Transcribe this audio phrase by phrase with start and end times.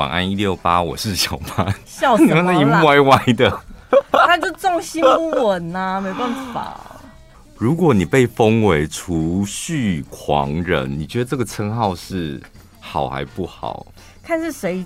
[0.00, 1.66] 晚安一六八，我是小潘。
[1.84, 2.24] 笑死！
[2.24, 3.60] 你们那一幕歪歪的，
[4.10, 6.80] 他就重心不稳呐、啊，没办法。
[7.58, 12.40] 如果你被封为储蓄狂人，你觉得这个称号是
[12.80, 13.86] 好还不好？
[14.22, 14.82] 看是谁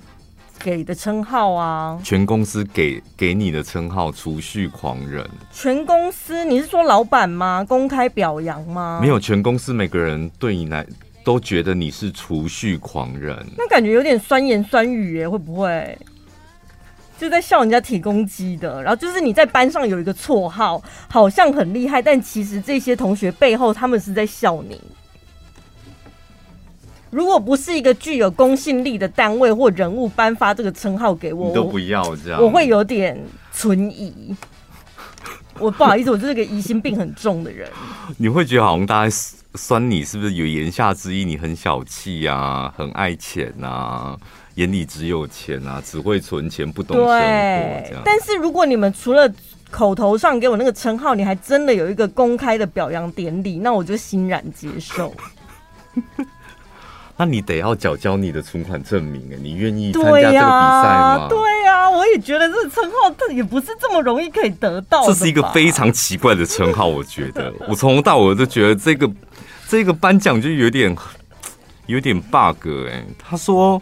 [0.58, 1.96] 给的称号啊？
[2.02, 5.24] 全公司给给你的称号“储蓄狂人”。
[5.54, 7.64] 全公司，你是说老板吗？
[7.68, 8.98] 公开表扬吗？
[9.00, 10.84] 没有，全公司每个人对你来
[11.24, 13.34] 都觉得你是储蓄狂人。
[13.56, 15.98] 那感觉有点酸言酸语耶，会不会？
[17.16, 24.80] 就在笑人家铁公鸡的，然后就是你在班上有一个绰号，好像很厉害，但其实这些同学背后他们是在笑你。
[27.10, 33.16] 如果不是一个具有公信力的单位或人物颁发这个称号给我，你都不要这样，我会有点
[33.52, 34.34] 存疑。
[35.60, 37.70] 我不好意思，我就是个疑心病很重的人。
[38.18, 39.16] 你会觉得好像大家
[39.54, 41.24] 酸你，是不是有言下之意？
[41.24, 44.16] 你很小气啊，很爱钱啊。
[44.56, 47.10] 眼里只有钱啊，只会存钱，不懂生活。
[47.10, 49.28] 对，但是如果你们除了
[49.70, 55.12] 口头上给我那个称号，你还真的有一个公开的表扬典礼，那我就欣然接受。
[57.16, 61.26] 那你得要缴交你的存款证明哎，你愿意参加这个比赛吗？
[61.28, 65.04] 对呀、啊，我也觉得这个称号这也不是这么容易可以得到。
[65.06, 69.08] 这是一个非常奇怪的称号，我觉得我从头到尾都觉得这个
[69.68, 70.96] 这个颁奖就有点
[71.86, 73.80] 有点 bug 哎，他说。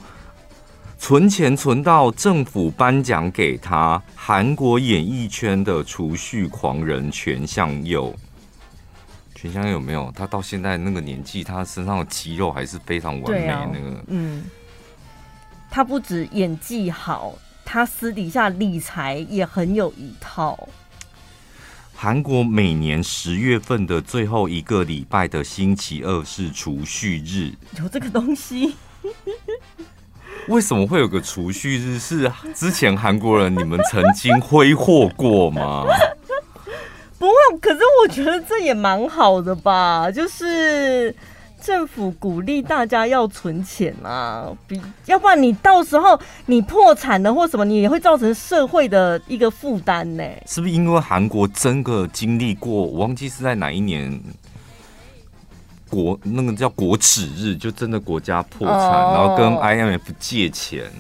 [0.99, 8.15] 存钱存到政府颁奖给他，韩国演艺圈的储蓄狂人全相佑。
[9.35, 10.13] 全相佑有没有？
[10.15, 13.49] 他到现在那个年纪，他身上的肌肉还是非常完美。
[13.49, 14.45] 那个、啊，嗯，
[15.69, 20.69] 他不止演技好，他私底下理财也很有一套。
[22.03, 28.75] 韩国每年十月份的最后一个礼拜的星期二是储蓄日，有这个东西。
[30.49, 32.01] 为什么会有个储蓄日？
[32.01, 35.85] 是之前韩国人你们曾经挥霍过吗？
[37.21, 40.11] 不会，可是我觉得这也蛮好的吧。
[40.11, 41.15] 就是
[41.63, 50.25] 政府鼓励大家要存钱啊，比要不然你到时候你破产了或什么，你也会造成社会的一个负担呢。
[50.47, 52.71] 是不是因为韩国真的经历过？
[52.71, 54.21] 我忘记是在哪一年。
[55.89, 59.15] 国那个叫国耻日，就真的国家破产，oh.
[59.15, 60.91] 然后跟 IMF 借钱，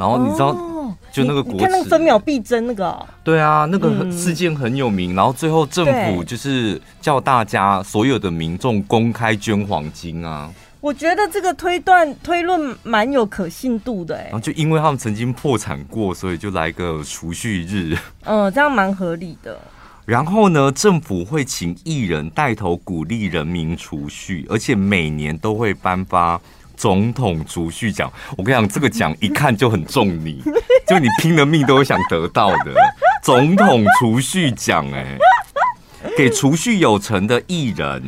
[0.00, 0.90] 然后你知道，oh.
[1.12, 10.50] 就那个国耻，看那个分秒必争那个，对啊，那个事件很有名，嗯、然后最后政府就是叫大家所有的民众公开捐黄金啊。
[10.80, 14.24] 我觉得这个推断推论蛮有可信度的哎。
[14.24, 17.94] 然后就因为他们曾经破产过，所以就来个储蓄日，
[18.24, 19.58] 嗯，这样蛮合理的。
[20.06, 26.40] 然后呢，政府会请艺人带头鼓励人民储蓄，而且每年都会颁发
[26.80, 28.10] 总统储蓄奖。
[28.38, 30.42] 我跟你讲，这个奖一看就很中你，
[30.88, 32.72] 就你拼了命都会想得到的
[33.22, 34.90] 总统储蓄奖。
[34.90, 35.18] 哎，
[36.16, 38.02] 给储蓄有成的艺人，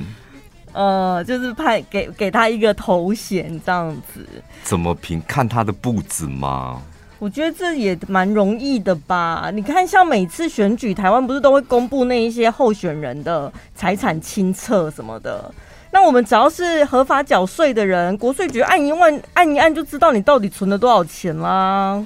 [0.73, 4.27] 呃，就是派给给他一个头衔这样子。
[4.63, 5.23] 怎么评？
[5.29, 6.81] 看他的步子吗？
[7.19, 9.51] 我觉得这也蛮容易的吧？
[9.53, 15.53] 你看，像每次选举，台湾不是都会公布那一些候选人的财产清册什么的？
[15.95, 22.05] 那我们只要是合法缴税的人，国税局按一万按一按就知道你到底存了多少钱啦，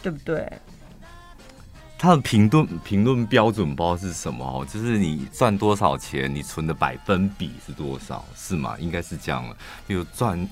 [0.00, 0.50] 对不对？
[1.98, 8.76] 他的评论评论标准不知道是什么哦，就是你赚多少钱，你存的百分比是多少，是吗？
[8.78, 10.48] 应该是这样了，比如赚。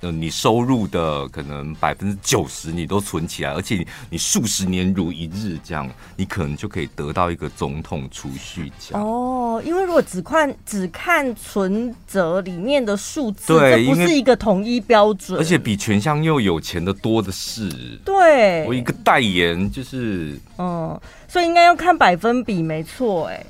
[0.00, 9.60] 你收入的可能百分之九十你都存起来，而且你数十年如一日这样，你可能就可以得到一个总统储蓄奖哦。
[9.64, 17.68] 因为如果只看只看存折里面的数字，对，这不是一个统一标准，而且比全乡又有钱的多的是。
[18.04, 23.44] 对，我一个代言就是，嗯，所以应该要看百分比，没错，哎。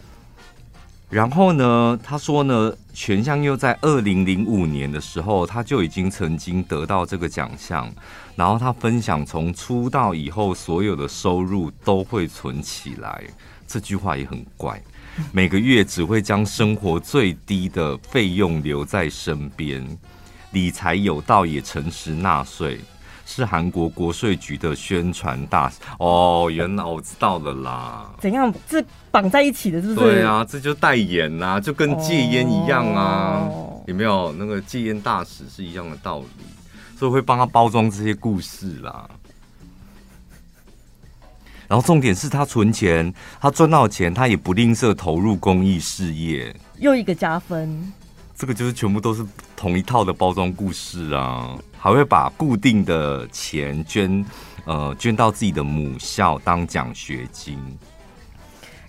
[1.16, 7.90] 然后呢，他说呢，全相佑在二零零五年的时候，他就已经曾经得到这个奖项。
[8.34, 13.24] 然后他分享，从出道以后，所有的收入都会存起来。
[13.66, 14.78] 这句话也很怪，
[15.32, 19.82] 每个月只会将生活最低的费用留在身边，
[20.50, 22.78] 理财有道，也诚实纳税。
[23.26, 28.10] 是韩国国税局的宣传大使哦，原来我知道了啦。
[28.20, 28.54] 怎样？
[28.68, 30.00] 这绑在一起的，是不是？
[30.00, 33.48] 对啊，这就代言呐、啊，就跟戒烟一样啊。
[33.50, 36.26] 哦、有没有那个戒烟大使是一样的道理？
[36.96, 39.10] 所以会帮他包装这些故事啦。
[41.68, 47.92] 然后重点是他存钱，他赚到钱，他也不吝啬投入公益事业，又一个加分。
[48.36, 49.24] 这个就是全部都是
[49.56, 54.22] 同一套的包装故事啊，还会把固定的钱捐，
[54.66, 57.58] 呃，捐到自己的母校当奖学金。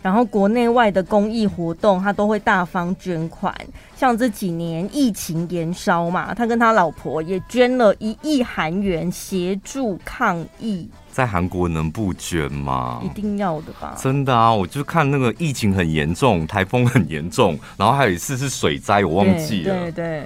[0.02, 3.54] 然后国内外的公益活动，他都会大方捐款。
[3.96, 10.88] 像这几年疫情延烧嘛，他跟他老婆也捐了一亿韩元协助抗疫。
[11.12, 13.02] 在韩国能不捐吗？
[13.04, 13.96] 一定要的吧？
[14.00, 14.54] 真的啊！
[14.54, 19.74] 我就看那个疫情很严重，台风很严重，然后还有一次是水灾，我忘记了。
[19.74, 20.24] 对对，对。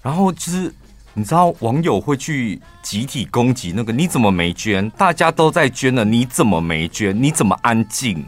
[0.00, 0.72] 然后就是
[1.14, 4.88] 你知道网友会去集体攻击那个，你怎么没捐？
[4.90, 7.20] 大家都在捐了，你怎么没捐？
[7.20, 8.24] 你怎么安静？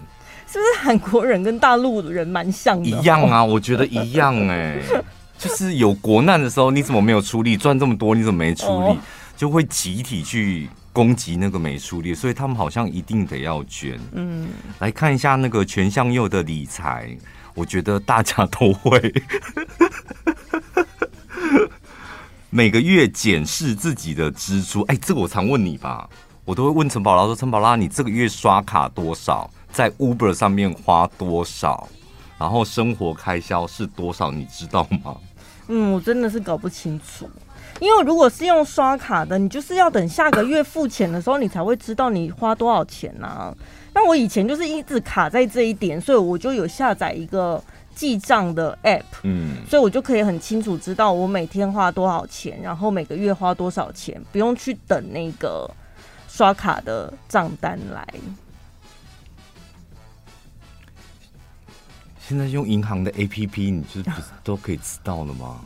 [0.54, 2.88] 是不是韩国人跟大陆人蛮像的？
[2.88, 5.04] 一样啊，我觉得一样哎、欸，
[5.36, 7.56] 就是有国难的时候，你怎么没有出力？
[7.56, 8.96] 赚这么多，你怎么没出力？
[9.36, 13.98] 就会集体去攻击那个没出力，所以他们好像一定得要捐。
[14.12, 14.46] 嗯，
[14.78, 17.08] 来看一下那个全向右的理财，
[17.52, 19.12] 我觉得大家都会
[22.48, 24.82] 每个月检视自己的支出。
[24.82, 26.08] 哎、欸，这个我常问你吧，
[26.44, 31.88] 我都会问陈宝拉说：“陈宝拉，你这个月刷卡多少？”在 Uber 上面花多少，
[32.38, 35.16] 然后生活开销是多少，你知道吗？
[35.66, 37.28] 嗯，我真的是搞不清楚，
[37.80, 43.52] 因为如果是用刷卡的，你就是要等下个月付钱的时候，你才会知道你花多少钱啊。
[43.92, 47.60] 那我以前就是一直卡在这一点，所以我就有下载一个
[47.96, 55.68] 记账的 App，嗯，所以我就可以很清楚知道我每天花多少钱，然后每个月花多少钱，不用去等那个
[56.28, 58.06] 刷卡的账单来。
[62.26, 65.60] 现在用银行的 APP，你就是不是都可以知道了吗？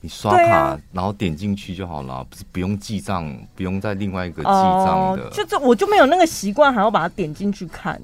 [0.00, 5.30] 你刷卡，啊、然后点进去就好了，不是不用记账，不用在另外一个记账的。
[5.30, 8.00] 就这，我就没有那个习惯，还要把它点进去看。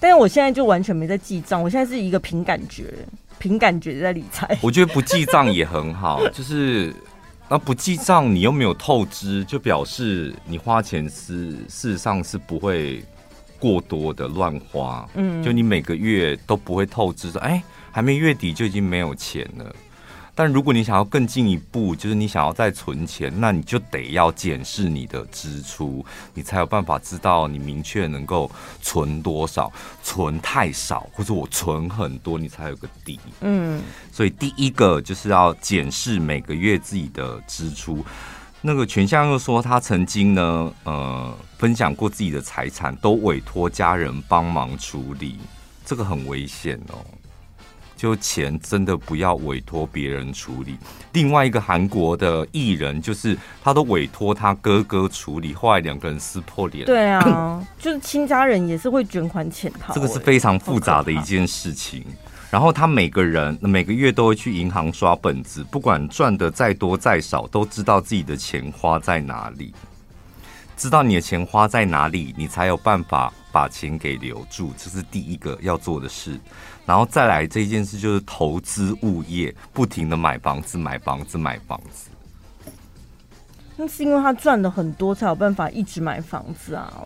[0.00, 2.94] 但是我现在就完全没在记账，我现在是一个凭感觉，
[3.38, 4.58] 凭感觉在理财。
[4.62, 6.94] 我觉得不记账也很好， 就是
[7.48, 13.04] 那不记账，你又没有透支，就表示你花钱是事实上是不会。
[13.58, 19.74] 过多的乱花，嗯，就你每个月都不会透支，说哎，还没月底就已经没有钱了。
[20.34, 28.48] 但如果你想要更进一步，就是你想要再存钱，那你就得要检视你的支出，你才有办法知道你明确能够
[28.80, 29.72] 存多少。
[30.00, 33.18] 存太少，或者我存很多，你才有个底。
[33.40, 33.82] 嗯，
[34.12, 38.04] 所以第一个就是要检视每个月自己的支出。
[38.60, 45.38] 那个全相佑说，他曾经呢，呃，分享过自己的财产，都委托家人帮忙处理，
[45.84, 46.98] 这个很危险哦。
[47.96, 50.76] 就钱真的不要委托别人处理。
[51.12, 56.86] 另外一个韩国的艺人，就是他都委托他哥哥处理，后来两个人撕破脸。
[56.86, 62.04] 对啊， 就是亲家人也是会卷款潜逃，这个是非常复杂的一件事情。
[62.50, 69.74] 然后他每个人每个月都会去银行刷本子，不管赚的再多再少，都知道自己的钱花在哪里。
[70.76, 76.40] 知道你的钱花在哪里，你才有办法把钱给留住，这是第一个要做的事。
[76.86, 82.08] 然后再来这件事就是投资物业，不停的买房子、买房子、买房子。
[83.76, 87.04] 那是因为他赚的很多，才有办法一直买房子啊。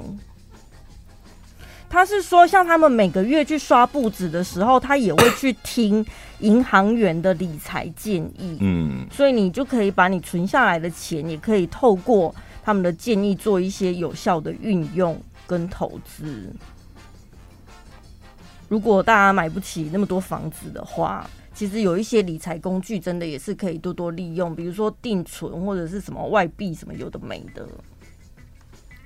[1.93, 6.03] 他是说，像他们每个月去刷簿子的时候，他也会去听
[6.39, 8.56] 银行员的理财建议。
[8.61, 12.34] 嗯，所以你就可以把你存下来的钱，也可以透过
[12.65, 16.51] 他们的建议做一些有效的运用跟投资。
[18.70, 27.69] 如果大家买不起那么多房子的话，其实有一些理财工具真的也是可以多多利用，比如说定存或者是什么外币什么有的没的。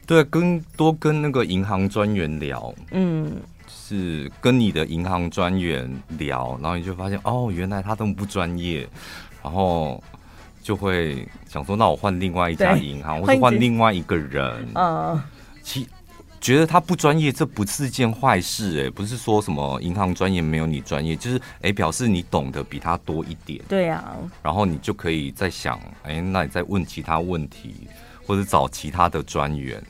[0.06, 3.32] 对，跟多跟那个银行专员聊，嗯，
[3.66, 8.88] 是跟你的银行专员聊，然后你就发现哦，原来他这么不专业，
[9.42, 10.00] 然后
[10.62, 15.20] 就会想说，那我换另外一家银行，或者换另外一个人，嗯，
[15.60, 15.88] 其
[16.40, 24.04] 觉得他不专业，这不是件坏事，哎，不是说什么银行专员没有你专业，就是哎，表示你懂得比他多一点，对呀，
[24.40, 27.88] 然后你就可以再想，哎，那你再问其他问题，
[28.24, 29.82] 或者找其他的专员。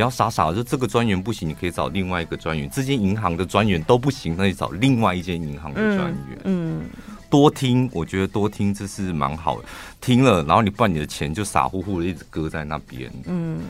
[0.00, 2.66] 不要傻傻的，就这个专员不行，你可以找另外一个专员。
[2.70, 6.38] 这间银行的专员都不行，那你找另外一间银行的专员。
[6.44, 6.80] 嗯，
[7.28, 9.68] 多听，我觉得多听这是蛮好的。
[10.00, 13.12] 听了，然后你不然你的钱就傻乎乎的一直搁在那边。
[13.26, 13.60] 嗯，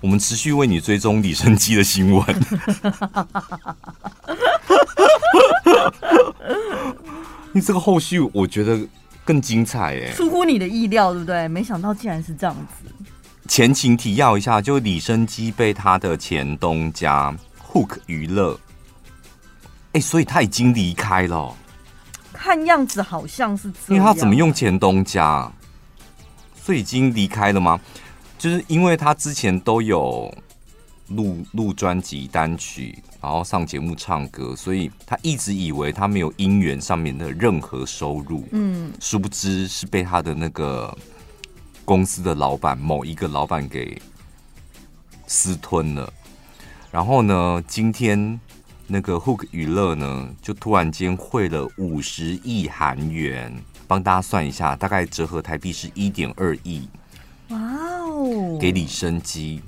[0.00, 2.24] 我们持续为你追踪李生基的新闻。
[7.50, 8.78] 你这个后续我觉得
[9.24, 11.48] 更精彩哎，出乎你的意料，对不对？
[11.48, 12.93] 没想到竟然是这样子。
[13.46, 17.36] 前情提要一下，就李生基被他的前东家
[17.70, 18.58] Hook 娱乐，
[19.92, 21.54] 哎、欸，所以他已经离开了，
[22.32, 25.50] 看样子好像是这样，因为他怎么用前东家？
[26.56, 27.78] 所以已经离开了吗？
[28.38, 30.34] 就是因为他之前都有
[31.08, 38.48] 录录专辑单曲，然后上节目唱歌，所以他一直以为他没有音源上面的任何收入。
[38.52, 40.96] 嗯，殊不知是被他的那个
[41.84, 44.00] 公司的老板某一个老板给
[45.26, 46.12] 私吞了。
[46.90, 48.38] 然后呢，今天
[48.86, 53.54] 那个 Hook 娱乐呢，就突然间汇了五十亿韩元，
[53.86, 56.88] 帮大家算一下，大概折合台币是一点二亿。
[57.48, 58.58] 哇哦！
[58.60, 59.60] 给李生基。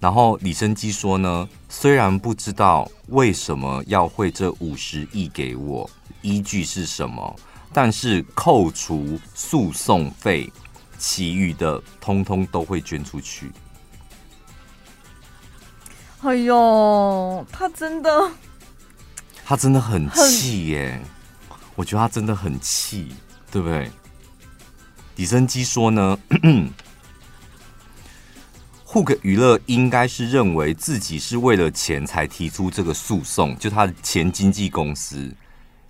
[0.00, 5.88] 然后李生基说呢，虽然不知道为什么要汇这五十亿给我，
[6.22, 7.34] 依据是什么，
[7.72, 10.52] 但是扣除诉讼费，
[10.98, 13.52] 其余的通通都会捐出去。
[16.22, 18.10] 哎呦，他真的，
[19.46, 21.00] 他真的很气耶！
[21.76, 23.14] 我觉得他真的很气，
[23.52, 23.88] 对不对？
[25.14, 26.18] 李生基说呢，
[28.86, 35.32] Hook 娱乐应该是认为自己是为了钱才提出这个诉讼，就他的前经纪公司。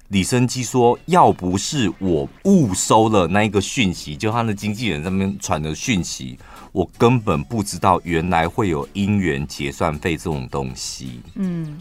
[0.09, 6.39] 李生基说，要不是我误收了那一个讯息，就他的经纪人在那边传的讯息。
[6.73, 11.21] 我根本不知道原来会有姻缘结算费这种东西。
[11.35, 11.79] 嗯，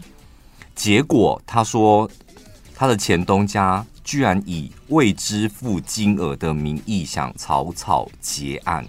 [0.74, 2.10] 结果他说
[2.74, 8.86] 他的前东家居然以未支付金额的名义想草草结案。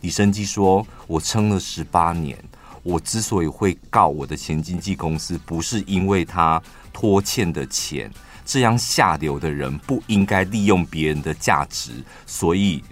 [0.00, 2.38] 李生基说：“我撑了十八年，
[2.82, 8.10] 我之所以会告我的前经纪公司，不是因为他拖欠的钱，
[8.50, 11.92] 这样下流的人不应该利用别人的价值，
[12.26, 12.82] 所以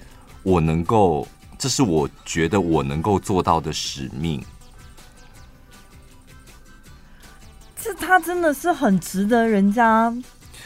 [0.44, 1.26] 我能够。”
[1.58, 4.40] 这是我觉得我能够做到的使命。
[7.76, 10.14] 这他真的是很值得人家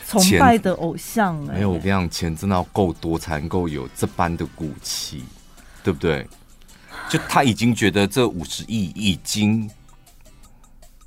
[0.06, 1.54] 崇拜的偶像哎！
[1.54, 5.24] 没有，我跟你讲，钱真的要够多才能够有这般的骨气，
[5.82, 6.28] 对不对？
[7.08, 9.70] 就他已经觉得这五十亿已经。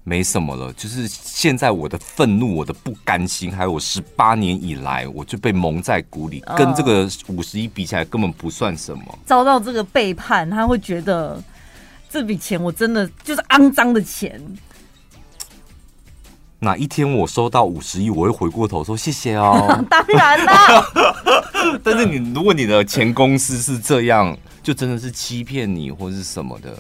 [0.08, 9.04] 没什么了，就是现在我的愤怒、我的不甘心，还有我十八年以来我就被蒙在鼓里，跟这个五十亿比起来根本不算什么。
[9.26, 11.44] 遭到这个背叛，他会觉得
[12.08, 14.40] 这笔钱我真的就是肮脏的钱。
[16.60, 19.68] 哪一天我收到五十亿，我会回过头说谢谢哦。
[19.90, 20.86] 当然啦，
[21.84, 26.78] 但是你如果你的前公司是这样，就真的是欺骗你或是什么的。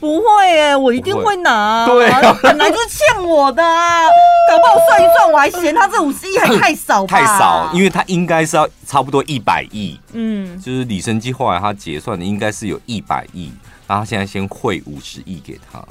[0.00, 0.24] 不会
[0.60, 1.86] 哎，我一定会拿。
[1.86, 4.02] 对啊，本来就是欠我的啊，
[4.48, 7.18] 搞不好算一算，我还嫌他这五十亿还太少吧？
[7.18, 9.98] 太少，因为他应该是要差不多一百亿。
[10.12, 13.52] 嗯，就是李生基后来他结算的应该是有一百亿，
[13.86, 15.84] 然后他现在先汇五十亿给他。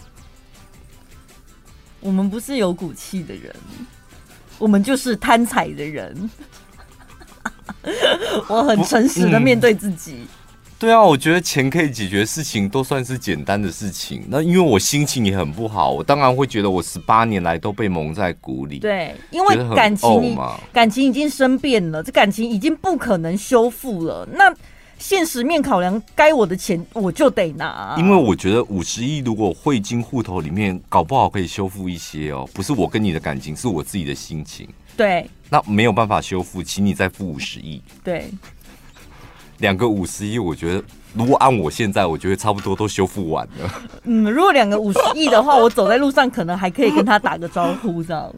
[1.99, 3.53] 我们不是有骨气的人，
[4.57, 6.29] 我们就是贪财的人。
[8.47, 10.27] 我很诚实的面对自己。
[10.79, 14.23] 对啊，我觉得钱可以解决事情，都算是简单的事情。
[14.27, 18.77] 那因为我心情也很不好，我当然会觉得我十八年来都被蒙在鼓里。
[18.77, 20.37] 对，因为感情
[20.71, 24.27] 感情已经生变了，这感情已经不可能修复了。
[24.31, 24.53] 那
[24.99, 27.95] 现实面考量，该我的钱我就得拿。
[27.97, 32.47] 因为我觉得五十亿如果汇进户头里面，搞不好可以修复一些哦。
[32.53, 34.67] 不是我跟你的感情，是我自己的心情。
[34.95, 37.81] 对，那没有办法修复，请你再付五十亿。
[38.03, 38.29] 对。
[39.59, 40.83] 两个五十亿，我觉得
[41.13, 43.81] 如果按我现在，我觉得差不多都修复完了。
[44.03, 48.31] 嗯，如果两个五十亿的话，我走在路上可能还可以跟他打个招呼这样。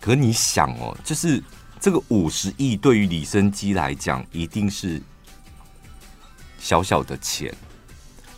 [0.00, 1.42] 可你想哦，就是
[1.80, 5.00] 这个五十亿对于李生基来讲，一定是
[6.58, 7.52] 小小的钱，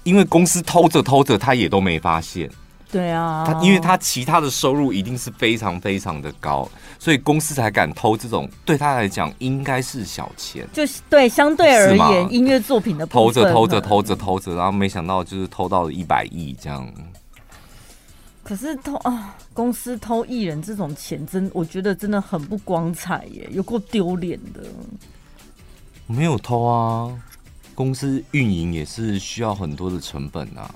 [0.05, 2.49] 因为公司偷着偷着，他也都没发现。
[2.90, 10.66] 对啊，他因为他其他的收入一定是非常非常的高，所以公司才敢偷这种对他来讲应该是小钱。
[10.73, 16.88] 就是对相对而言音乐作品的偷着偷着偷着偷着，然后没想到就是偷到了一百亿这样。
[18.45, 24.62] 可是偷啊，公司偷艺人这种钱真，我觉得真的很不光彩耶，有够丢脸的。
[26.07, 27.11] 没有偷啊，
[27.75, 30.73] 公司运营也是需要很多的成本啊。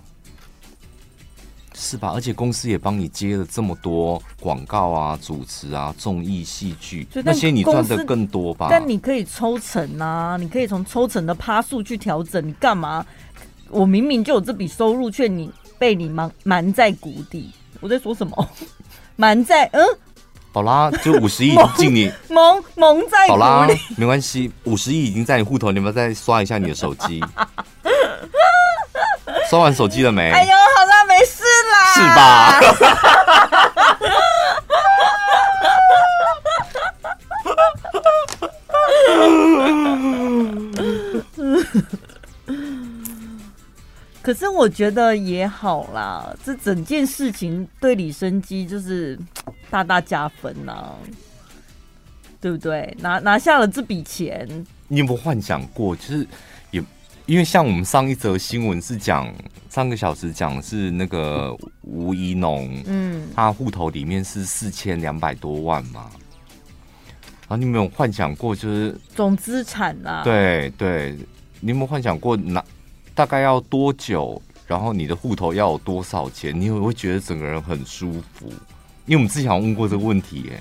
[1.81, 2.13] 是吧？
[2.15, 8.67] 而且公司也帮你接了这么多广告啊、主持啊、综艺、戏剧，那些你赚的更多吧？
[8.71, 12.47] 但你可以抽成啊，你可以从抽成的趴数去调整。
[12.47, 13.05] 你干嘛？
[13.71, 17.51] 我明明就有这笔收入，却你被你瞒瞒在谷底。
[17.81, 18.49] 我在说什么？
[19.17, 19.83] 瞒在嗯？
[20.53, 23.27] 好啦，就五十亿 进你蒙蒙在。
[23.29, 27.23] 好啦，没关系，五十亿已经在你户头，你要不要再刷一下你的手机？
[29.49, 30.31] 刷完手机了没？
[30.31, 31.00] 哎呦，好啦，没事啦，
[32.00, 32.61] 是吧。
[44.23, 49.19] 可是我觉得也好啦这整件事情对李生基就是
[49.71, 50.95] 大大加分呐
[52.40, 52.97] 对不对？
[53.00, 54.49] 拿拿下了这笔钱。
[54.88, 56.26] 你有没有幻想过就是
[57.31, 59.33] 因为像我们上一则新闻是讲
[59.69, 66.11] 上个小时讲是那个吴怡农，嗯，他户头里面是四千两百多万嘛，
[67.43, 68.53] 然后你有没有幻想过？
[68.53, 70.25] 就是总资产啊？
[70.25, 71.17] 对对，
[71.61, 72.65] 你有没有幻想过哪？
[73.15, 74.43] 大概要多久？
[74.67, 76.53] 然后你的户头要有多少钱？
[76.61, 78.49] 你会不会觉得整个人很舒服？
[79.07, 80.61] 因为我们之前问过这个问题，哎，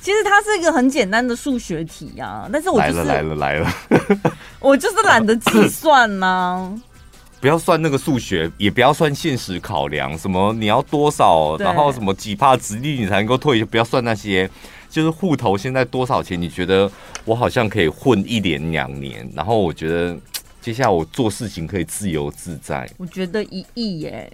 [0.00, 6.82] 其实它是一个很简单的数学题呀，但是我、就是、来了来了来了， 我就是懒得计算呐、啊。
[7.40, 14.50] 不要算那个数学，也不要算现实考量，什么你要多少，然后什么几趴殖利率你才能够退休，不要算那些，
[14.90, 16.40] 就是户头现在多少钱？
[16.40, 16.90] 你觉得
[17.24, 20.16] 我好像可以混一年两年，然后我觉得。
[20.60, 22.86] 接下来我做事情可以自由自在。
[22.98, 24.30] 我觉得一亿耶，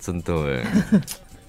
[0.00, 0.64] 真的哎，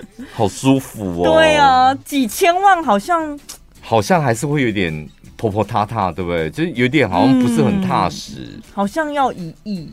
[0.33, 1.23] 好舒服哦。
[1.23, 3.39] 对啊，几千万好像
[3.81, 6.49] 好像还是会有点婆婆塌塌，对不对？
[6.49, 8.49] 就是有点好像不是很踏实。
[8.53, 9.89] 嗯、好像要一亿，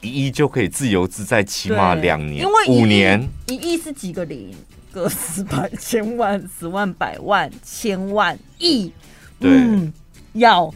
[0.00, 3.28] 一亿就可以自由自在，起码两年，因为五年。
[3.46, 4.54] 一亿是几个零？
[4.92, 8.92] 个十百千万十万百万千万亿，
[9.40, 9.92] 对，嗯、
[10.34, 10.72] 要。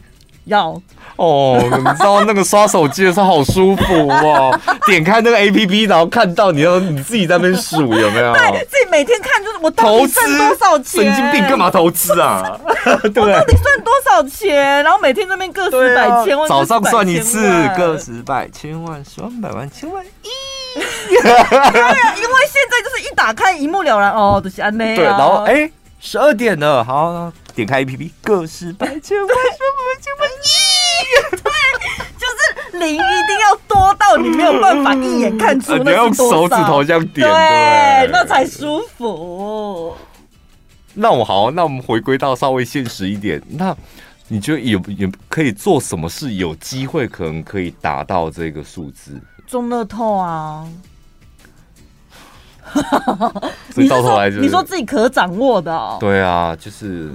[0.47, 0.79] 要
[1.15, 8.33] 哦，你知道那个刷手机的时候好舒服哦， 点开那个 APP，然后看到你要你自己在那边数有没有？
[8.33, 11.03] 对，自己每天看就是我到底赚多少钱？
[11.03, 12.59] 神经病，干嘛投资啊？
[13.13, 14.83] 对，我到底赚多少钱？
[14.83, 17.41] 然后每天那边个十百千万，啊、早上算一次，
[17.77, 20.29] 个十百千万十万百万千万亿。
[20.75, 24.95] 对啊，因为现在就是一打开一目了然哦，都是安内。
[24.95, 25.67] 对，然后哎，
[25.99, 27.31] 十二点了，好。
[27.55, 30.47] 点开 APP，个十百千万什么千万亿，
[31.31, 31.51] 对，
[32.19, 39.95] 就是零一定要多到你没有办法一眼看出那是多少，用手指头这样点，对，对那才舒服。
[40.93, 43.75] 那我好，那我们回归到稍微现实一点，那
[44.27, 49.19] 你觉得有有可以做什么事，有机会可能可以达到这个数字？
[49.47, 50.63] 中乐透啊！
[53.73, 57.11] 所以到头来就是你说自己可掌握的，哦，对啊，就是。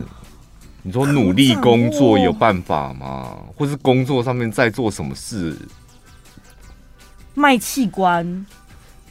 [0.85, 3.37] 你说努力工作有办法吗？
[3.57, 5.57] 或是工作上面在做什么事？
[7.35, 8.45] 卖器官，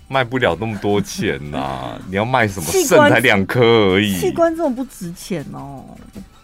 [0.09, 1.99] 卖不了那么多钱呐、啊！
[2.09, 2.65] 你要卖什么？
[2.69, 3.61] 肾才两颗
[3.93, 4.19] 而已。
[4.19, 5.85] 器官这么不值钱哦！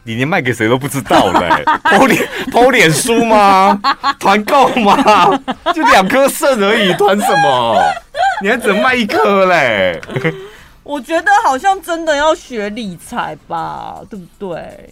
[0.08, 1.63] 你连卖给谁都不知道嘞、 欸？
[1.84, 3.78] 剖脸抛脸书吗？
[4.17, 4.96] 团购吗？
[5.76, 7.78] 就两颗肾而已，团什么？
[8.41, 10.00] 你还只能卖一颗嘞？
[10.84, 14.89] 我觉得好像真的要学理财吧，对不对？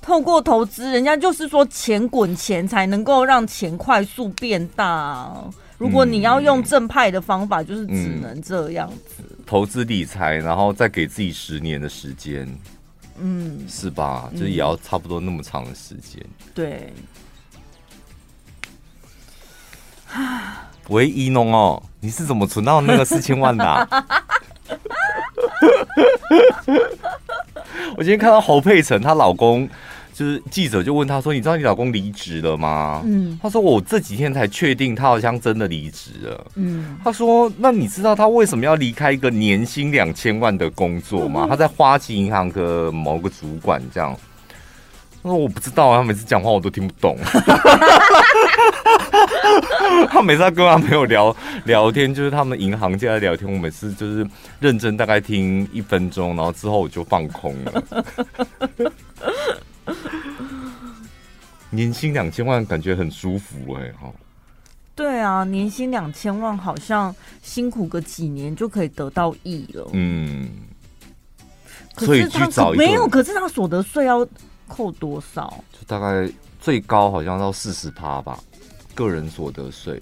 [0.00, 5.28] 透过投资，人家就是说钱滚钱才能够让钱快速变大。
[5.76, 9.16] 如果你要用正派的方法，就是只能这样子。
[9.18, 12.48] 嗯、投资理财，然后再给自己十年的时间，
[13.24, 14.28] 嗯，是吧？
[14.32, 16.20] 就是也要差不多那么长的时间。
[16.52, 16.92] 对。
[20.88, 23.88] 喂，一农哦，你是怎么存到那个四千万的、啊？
[27.96, 29.68] 我今天看到侯佩岑她老公。
[30.12, 41.44] 就是记者就问他说：“你知道你老公离职了吗？”嗯，他说：“我这几天才确定他好像真的离职了。”嗯，他说：“那你知道他为什么要离开一个年薪两千万的工作吗？
[41.46, 44.14] 嗯、他在花旗银行的某个主管这样。”
[45.22, 47.16] 他说：“我不知道，他每次讲话我都听不懂。
[50.10, 54.26] ”他每次在跟他朋友聊聊天，就是他们银行界在聊天，我每次就是
[54.58, 57.82] 认真大概听一分钟，然后之后我就放空了。
[61.70, 64.12] 年薪两千万，感觉很舒服哎、欸，哈。
[64.94, 69.88] 对啊，年薪两千万，好像辛苦个几年就可以得到亿了。
[69.92, 70.50] 嗯。
[71.98, 74.26] 所以去找没有，可是他所得税要
[74.68, 75.62] 扣多少？
[75.72, 78.38] 就大概最高好像到四十趴吧，
[78.94, 80.00] 个人所得税。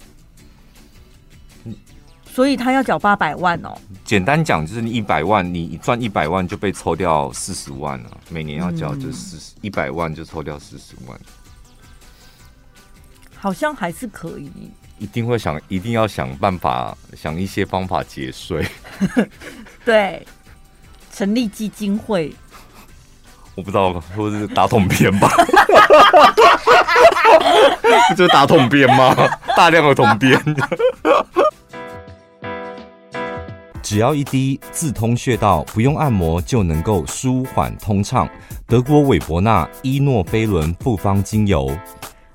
[2.33, 3.77] 所以他要缴八百万哦。
[4.05, 11.19] 简单讲就是你一百万，你赚一百万就被抽掉四十万了，每年要缴就四十一百万就抽掉四十万。
[13.37, 14.49] 好像还是可以。
[14.97, 18.63] 一定会想，一定要想办法，想一些方法节税。
[19.83, 20.25] 对，
[21.11, 22.33] 成立基金会。
[23.55, 25.27] 我不知道，或者是打桶编吧？
[28.09, 29.15] 不就是打桶编吗？
[29.57, 30.39] 大量的桶编。
[33.91, 38.25] 只要一滴自通穴道，不用按摩就能够舒缓通畅。
[38.65, 41.69] 德国韦伯纳伊诺菲伦复方精油，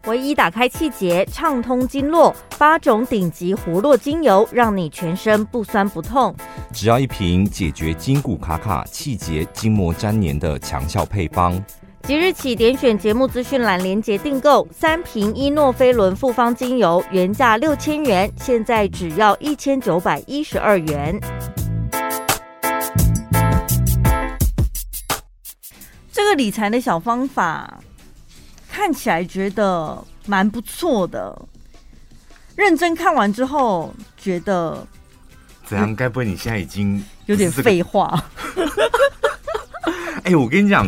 [0.05, 6.37] 唯一打开气节、畅通经络，八种顶级活络精油，让你全身不酸不痛。
[6.75, 11.65] 只要一瓶，解决筋骨卡卡、气结、筋膜粘连的强效配方。
[12.07, 21.19] 即日起点选节目资讯栏连接订购三瓶伊诺菲伦复方精油，原价六千元，现在只要一千九百一十二元。
[26.13, 27.81] 这个理财的小方法。
[28.71, 31.35] 看起来觉得蛮不错的，
[32.55, 34.87] 认真看完之后觉得
[35.65, 35.97] 怎样？
[35.97, 38.23] 该不会你现在已经有点废话？
[40.23, 40.87] 哎、欸，我跟你讲，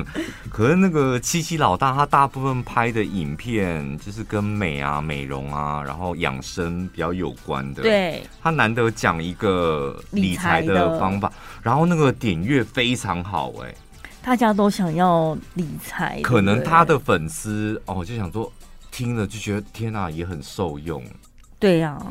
[0.58, 7.84] 可是那个七七老大他大部分拍的影片就是跟美啊、美容啊，然后养生比较有关的。
[7.84, 13.74] 对，他难得讲一个理财的方法，然后那个点阅非常好、欸，哎。
[14.20, 18.52] 大家都想要理财，可能他的粉丝哦，就想说
[18.90, 21.00] 听了就觉得天哪，也很受用。
[21.60, 22.04] 对呀，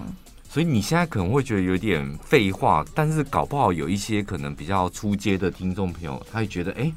[0.49, 6.89] 所以你现在可能会觉得有点废话，但是搞不好有一些可能比较出街的听众朋友，他会觉得哎，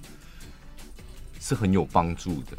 [1.40, 2.56] 是很有帮助的。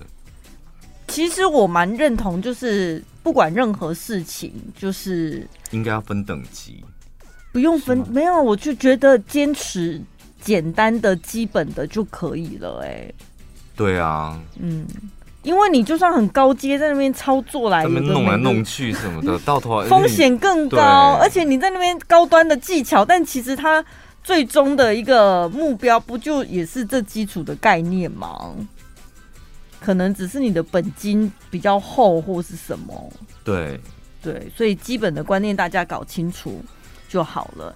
[1.08, 6.84] 其实我蛮认同，就是不管任何事情，就是应该要分等级，
[7.54, 10.02] 不用分，没有，我就觉得坚持。
[10.44, 13.08] 简单的基本的就可以了，哎，
[13.76, 14.88] 对啊，嗯，
[15.44, 23.86] 因为你就算很高阶，在那边操作来，弄来弄去什么的，到头来 风险更高，而且你在那边高端的技巧，但其实它
[24.24, 28.54] 最终的一个目标不就也是这基础的概念吗？
[29.80, 33.12] 可能只是你的本金比较厚或是什么，
[33.44, 33.80] 对
[34.22, 36.64] 对，所以基本的观念大家搞清楚
[37.10, 37.76] 就好了。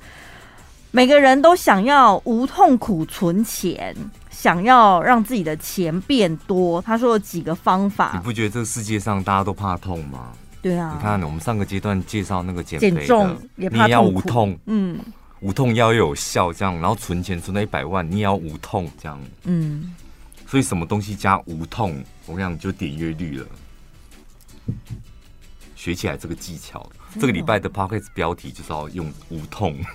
[0.91, 3.93] 每个人都想要无痛苦存钱，
[4.29, 6.79] 想要让自己的钱变多。
[6.81, 10.31] 他说有几个方法，你不觉得这个世界上大家都怕痛吗？
[10.61, 14.99] 对啊，你看我们上个阶段介绍那个减减重也怕痛，你也要无痛，嗯，
[15.45, 19.93] 无痛要有效，这样，然后存钱存到一百万，你也要无痛，这样，嗯，
[20.47, 23.45] 所以什么东西加无痛，我跟你讲就点阅率了。
[25.75, 29.77] 学起来这个技巧，这个礼拜的 podcast 标题就是要用无痛。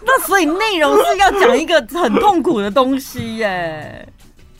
[0.00, 4.08] 那所以内容是要讲一个很痛苦的东西耶，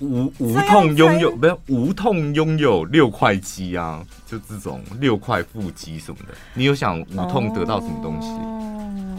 [0.01, 8.29] 无无痛拥有，不是无痛拥有六块肌啊，就这种六块腹肌什么的，你有想无痛得到什么东西？
[8.29, 9.19] 哦，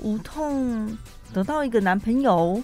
[0.00, 0.96] 无痛
[1.32, 2.60] 得到一个男朋友，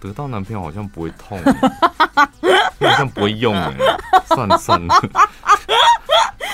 [0.00, 3.74] 得到男朋友好像不会痛，好像不会用哎，
[4.26, 4.94] 算了算了。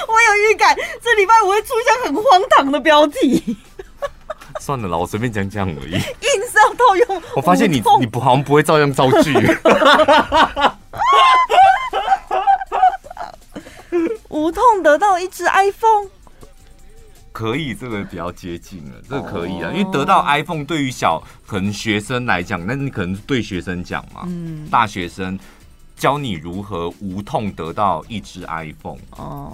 [0.09, 2.25] 我有预感，这礼拜我会出现很荒
[2.57, 3.57] 唐的标题。
[4.59, 5.92] 算了啦，我随便讲讲而已。
[5.92, 9.33] 硬是要套用， 我发现你你不好像不会照样造句。
[14.29, 16.09] 无痛得到一只 iPhone，
[17.33, 25.38] 可以，这个比较接近了，这个可以啊，因为得到 iPhone 对于小可能学生来讲，那你可能对学生讲嘛，嗯，大学生。
[25.97, 29.53] 教你如何无痛得到一只 iPhone 哦，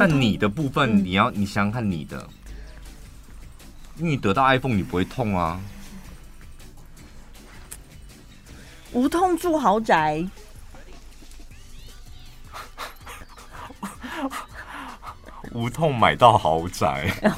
[0.00, 2.28] 但你的部分你要你想想看你的，
[3.94, 5.60] 你得到 iPhone 你不会痛啊，
[8.92, 10.24] 无痛住豪宅。
[15.52, 17.30] 无痛买到豪宅，但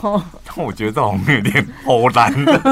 [0.57, 2.61] 我觉得这好像有点欧然的。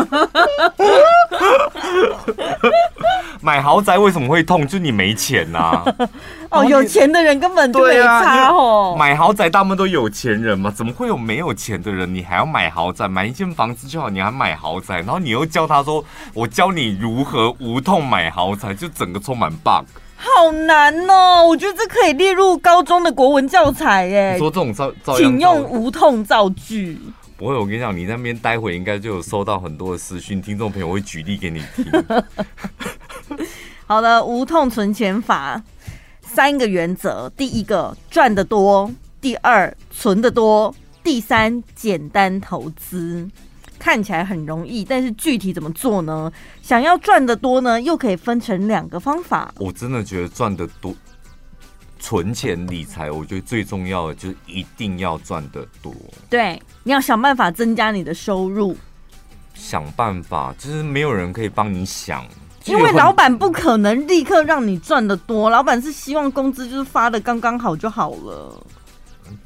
[3.43, 4.67] 买豪宅为什么会痛？
[4.67, 5.85] 就你没钱呐、啊？
[6.51, 8.95] 哦，有钱的人根本就没差哦。
[8.97, 12.15] 买豪宅大部分都有钱人嘛，怎么会有没有钱的人？
[12.15, 13.09] 你还要买豪宅？
[13.09, 14.99] 买一间房子就好，你还买豪宅？
[14.99, 19.85] 然后你又教他说：“我教你如何无痛买豪宅。”就整个充满 bug。
[20.17, 21.45] 好难哦！
[21.45, 24.35] 我觉得这可以列入高中的国文教材耶。
[24.35, 26.97] 你说这种造造，请用无痛造句。
[27.37, 31.85] 不会，我跟你讲，你那边待会应该就有收到很多的私讯，听众朋友会举例给你听。
[33.87, 35.63] 好的，无痛存钱法
[36.21, 38.91] 三个原则：第一个赚得多，
[39.21, 43.29] 第二存得多，第三简单投资。
[43.79, 46.33] 看起来很容易，但是具体怎么做呢？
[46.63, 49.53] 想要赚得多呢，又可以分成两个方法。
[49.59, 50.95] 我真的觉得赚得多，
[51.99, 55.93] 存钱理财，我觉得最重要的就是一定要赚得多。
[56.31, 58.77] 对，你要想办法增加你的收入。
[59.55, 62.25] 想办法，就是没有人可以帮你想，
[62.67, 68.67] 因为老板不可能立刻让你赚的多，老板是希望工资就是发的刚刚好就好了。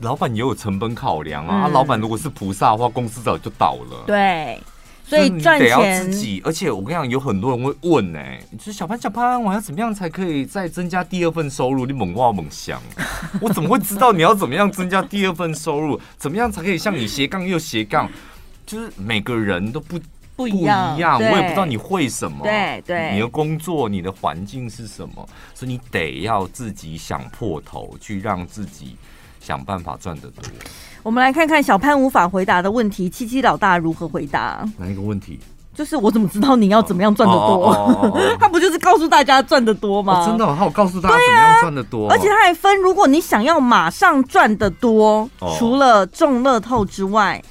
[0.00, 1.60] 老板也有成本考量啊！
[1.60, 4.02] 嗯、啊老板如果是菩萨的话，公司早就倒了。
[4.06, 4.60] 对，
[5.04, 11.86] 所以赚钱得要自己，而且我跟你讲，有很多人会问呢、欸，就是小潘小潘，我要怎么样才可以再增加第二份收入？
[11.86, 12.82] 你猛挖猛想，
[13.40, 16.00] 我怎么会知道你要怎么样增加第二份收入？
[16.18, 18.10] 怎么样才可以像你斜杠又斜杠？
[18.66, 19.96] 就是每个人都不
[20.36, 28.96] 不一样，不一样，我也不知道你会什么，对对，你的工作、你的环境是什么，所以你得要自己想破头去让自己
[29.40, 30.44] 想办法赚得多。
[31.02, 34.68] 我们来看看小潘无法回答的问题，七七老大如何回答？
[34.76, 35.40] 哪一个问题？
[35.74, 38.18] 就是我怎么知道你要怎么样赚得多？
[38.40, 40.22] 他不就是告诉大家赚得多吗？
[40.22, 47.42] 哦、真的，他有告诉大家怎么样赚得多，而且他还分，如果你想要马上赚得多，除了中乐透之外，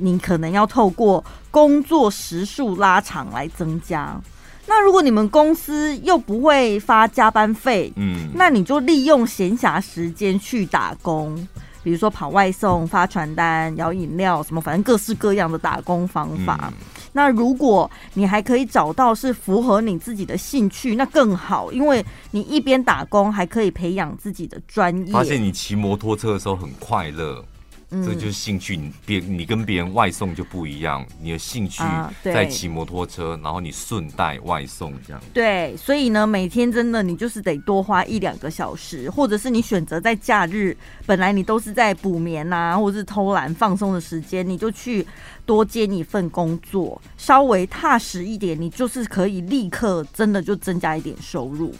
[0.00, 4.20] 你可能要透过工作时数拉长来增加。
[4.66, 11.48] 那如果你们公司又不会发加班费，嗯，那你就利用闲暇时间去打工。
[11.82, 16.70] 比如说跑外送、发传单、摇饮料，什么反正各式各样的打工方法。
[16.70, 16.74] 嗯。
[17.12, 25.12] 那如果你还可以找到是符合你自己的兴趣，那更好，因为你一边打工还可以培养自己的专业。
[25.12, 27.42] 发现你骑摩托车的时候很快乐。
[27.90, 31.82] 这就是兴趣，你别你跟别人外送就不一样，你的兴趣
[32.22, 35.20] 在骑摩托车，然后你顺带外送这样。
[35.34, 45.04] 对，所以呢，每天真的你就是得多花一两个小时，或者是你选择在假日，本来你都是在补眠啊，或者是偷懒放松的时间，你就去
[45.44, 51.74] 多接一份工作，稍微踏实一点，你就是可以立刻真的就增加一点收入。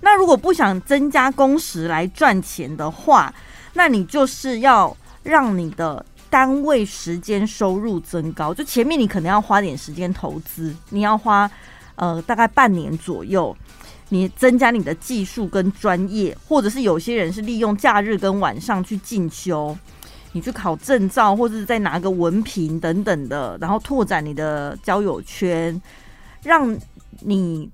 [0.00, 3.34] 那如果不想增加工时来赚钱的话，
[3.74, 4.96] 那你就是要。
[5.22, 11.50] 让你的单位时间收入增高，就前面你可能要花点时间投资，你要花
[11.96, 13.56] 呃大概半年左右，
[14.08, 19.76] 你增加你的技术跟专业，或者是有些人是利用假日跟晚上去进修，
[20.32, 25.80] 你去考证照，或者是再拿个文凭等等的，然后拓展你的交友圈，
[26.42, 26.76] 让
[27.20, 27.70] 你。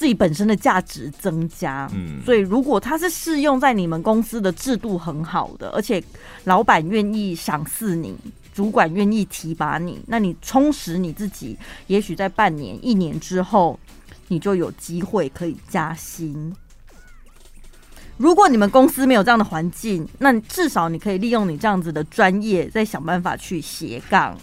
[0.00, 6.02] 自己本身的价值增加，嗯，所以如果它是适用在你们公司的制度很好的，而且
[6.44, 8.16] 老板愿意赏赐你，
[8.54, 11.54] 主管愿意提拔你，那你充实你自己，
[11.86, 13.78] 也许在半年、一年之后，
[14.28, 16.50] 你就有机会可以加薪。
[18.16, 24.34] 如果你们公司没有这样的环境，那至少你可以利用你这样子的专业，再想办法去斜杠。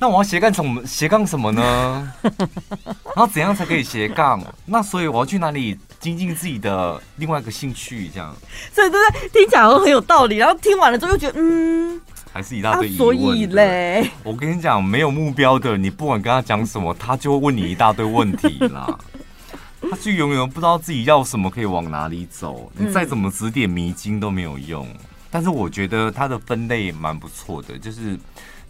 [0.00, 0.80] 那我要斜杠什么？
[0.86, 2.12] 斜杠什么呢？
[2.22, 4.40] 然后怎样才可以斜杠？
[4.64, 8.08] 那所以我要去哪里精进自己的另外一个兴趣？
[8.14, 8.32] 这样，
[8.72, 10.36] 所以对对，听起来很有道理。
[10.36, 12.00] 然后听完了之后又觉得，嗯，
[12.32, 12.98] 还是一大堆疑问。
[12.98, 18.96] 所以嘞，我跟你讲，没有目标的，你不管跟他讲什么，他就会问你一大堆问题啦。
[19.90, 22.70] 他就永远不知道自己要什么，可以往哪里走。
[22.76, 24.86] 你再怎么指点迷津都没有用。
[25.30, 28.16] 但是我觉得他的分类蛮不错的，就是。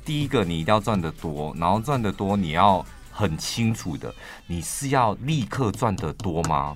[0.08, 4.10] 第一个，你一定要赚得多，然后赚得多，你要很清楚的，
[4.46, 6.74] 你是要立刻赚得多吗？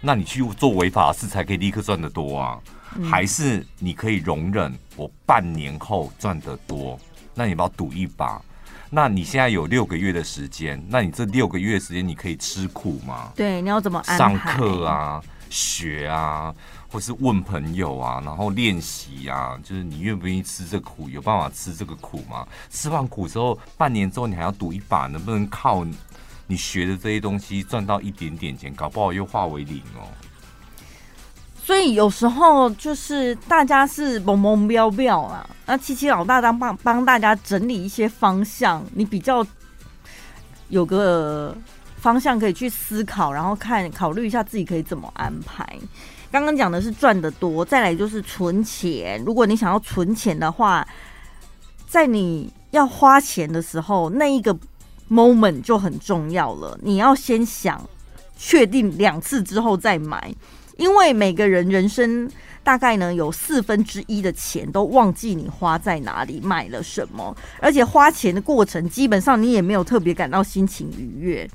[0.00, 2.58] 那你去做违法的事才可以立刻赚得多啊？
[3.04, 6.98] 还是你可以容忍我半年后赚得多？
[7.34, 8.40] 那你要不要赌一把？
[8.88, 13.30] 那你现在有六个月的时间，那你这六个月的时间你可以吃苦吗？
[13.36, 14.02] 对，你要怎么？
[14.04, 16.54] 上课啊，学啊。
[16.92, 21.08] 或是问朋友啊，然后练习啊，就是你愿不愿意吃这苦？
[21.08, 22.46] 有办法吃这个苦吗？
[22.68, 25.86] 吃完苦之后，半年之后你还要赌一把，能不能靠
[26.46, 28.74] 你学的这些东西赚到一点点钱？
[28.74, 30.04] 搞不好又化为零哦。
[31.64, 39.46] 所以有时候就是大家是懵懵飙飙啊，那七七老大当帮帮大家整理一些方向，你比较
[40.68, 41.56] 有个
[41.96, 45.78] 方向可以去思考，然后看考虑一下自己可以怎么安排。
[46.32, 49.22] 刚刚讲的是赚得多，再来就是存钱。
[49.22, 50.84] 如果你想要存钱的话，
[51.86, 54.58] 在你要花钱的时候，那一个
[55.10, 56.78] moment 就很重要了。
[56.82, 57.86] 你要先想，
[58.34, 60.34] 确定两次之后再买，
[60.78, 62.30] 因为每个人人生
[62.64, 71.46] 大概呢有四分之一的钱都忘记你花在哪里，买了什么，而且花钱的过程基本上你也没有特别感到心情愉悦。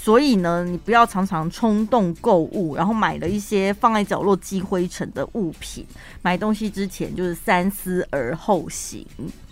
[0.00, 5.84] 所以呢，你不要常常冲动购物，然后买了一些放在角落积灰尘的物品。
[6.22, 9.06] 买东西之前就是三思而后行。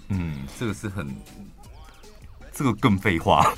[0.08, 1.14] 嗯，这个是很，
[2.54, 3.44] 这个更废话。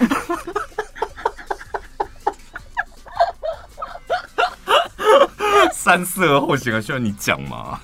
[5.70, 7.78] 三思而后行啊，需要你讲吗？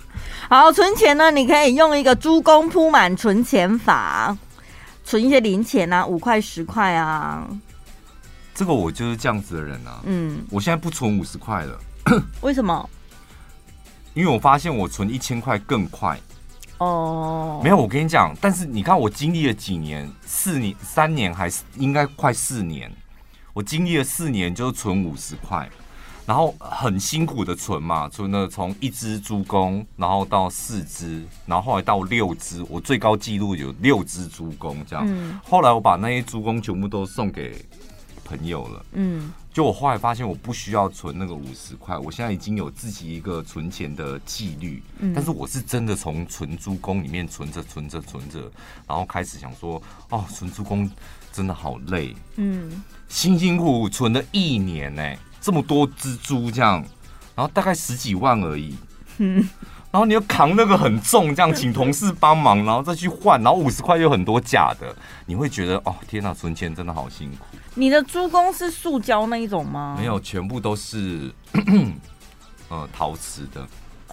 [0.49, 4.37] 好，存钱呢，你可以用一个猪公铺满存钱法，
[5.05, 7.47] 存一些零钱啊，五块十块啊。
[8.55, 11.81] 这个我就是这样子的人啊，嗯，我现在不存五十块了，
[12.41, 12.89] 为什么？
[14.15, 16.19] 因为我发现我存一千块更快。
[16.79, 22.93] 哦，没有，我跟你讲，但是你看我经历了几年，四年、三年还是应该快四年，
[23.53, 25.69] 我经历了四年就是存五十块，
[26.27, 35.05] 然后很辛苦的存嘛，存了从一只猪公，然后到四只，然后后来到六只，我最高纪录有六只猪公这样。
[35.09, 37.65] 嗯，后来我把那些猪公全部都送给
[38.25, 38.87] 朋友了。
[38.93, 39.33] 嗯。
[39.53, 44.83] 就我后来发现，我不需要存那个五十块，我现在已经有自己一个存钱的纪律。
[44.99, 48.51] 嗯，但是我是真的从存猪工里面存着、存着、存着，
[48.89, 50.91] 然后开始想说，哦，存猪工
[51.33, 52.17] 真的好累。
[52.35, 56.85] 嗯，辛辛苦苦存了一年呢，这么多只猪这样，
[57.37, 58.75] 然后大概十几万而已。
[59.19, 59.49] 嗯。
[59.95, 64.93] 然后你要扛那个很重，这样请同事帮忙，然后再去换，然后五十块又很多假的，
[65.25, 67.57] 你会觉得哦，天哪，存钱真的好辛苦。
[67.77, 69.95] 你的猪公是塑胶那一种吗？
[69.97, 71.33] 没有，全部都是
[72.93, 73.65] 陶瓷的。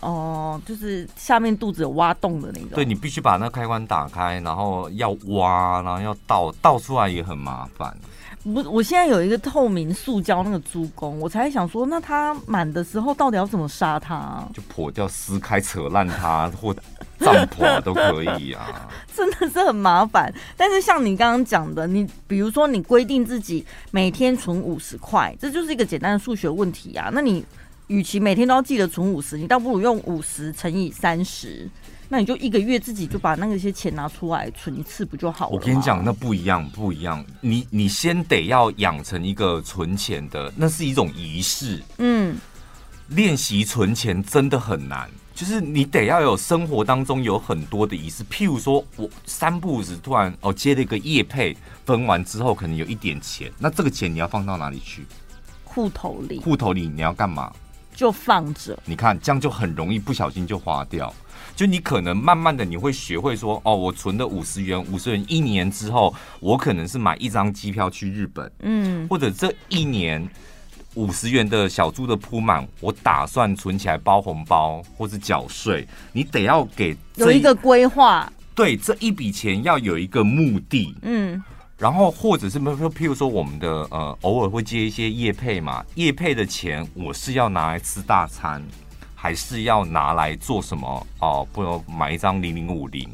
[0.02, 2.70] 哦，就是下面肚子有挖洞的那种。
[2.76, 7.98] 对，你必须把那开关打开，然后要挖，然后要倒倒出来也很麻烦。
[8.44, 14.50] 不，我现在有一个透明塑胶那个猪公，我才想说，那它满的时候到底要怎么杀它啊？
[14.54, 16.76] 就破掉、撕开、扯烂它， 或
[17.20, 18.90] 脏破都可以啊。
[19.16, 20.34] 真的是很麻烦。
[20.58, 27.10] 但是像你刚刚讲的，你比如说你规定自己每天存五十块，这就是一个简单的数学问题啊。
[27.14, 27.46] 那你
[27.88, 31.70] 与其每天都要记得存五十，你倒不如用五十乘以三十。
[32.12, 35.52] 那你就一个月自己就把那个些钱拿出来存一次不就好了？
[35.54, 37.26] 我跟你讲，那不一样，不一样。
[37.40, 41.82] 你你先得要养成一个存钱的，那是一种仪式。
[42.00, 42.36] 嗯，
[43.08, 48.26] 练习存钱真的很难，就是你得要有生活当中有很多的仪式。
[48.26, 55.06] 譬如说，我三不五时突然哦接了一个业配，分完之后可能有一点钱，那这个钱你要放到哪里去？
[55.64, 56.40] 户头里。
[56.40, 57.54] 户头里你要干嘛？
[58.02, 58.76] 就放着。
[58.84, 61.14] 你看这样就很容易不小心就花掉。
[61.56, 70.28] 就你可能慢慢的你会学会说哦，我存的五十元，五十元一年之后，我可能是买一张机票去日本，嗯，或者这一年
[70.96, 75.88] 五十元的小猪的铺满，我打算存起来包红包或者缴税。
[76.12, 81.44] 你得要给有一个规划，对这一笔钱要有一个目的，嗯，
[81.82, 88.64] 然后或者是譬如说我们的呃偶尔会接一些业配嘛，业配的钱我是要拿来吃大餐。
[89.14, 91.48] 还是要拿来做什么哦？
[91.54, 93.08] 不如买一张零零五零，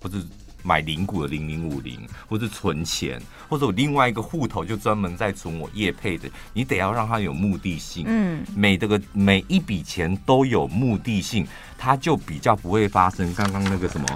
[0.00, 0.16] 或者
[0.62, 6.30] 买零股的零零五零，或者存钱，或者我另外一个户头就专门在存我业配的。
[6.54, 14.06] 你得要让它有目的性，嗯，每这个每一笔钱都有目的性，它就比较不会发生刚刚那个什么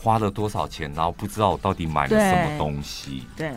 [0.00, 3.50] 花了多少钱，然后不知道我到底买了什么东西，对。
[3.50, 3.56] 对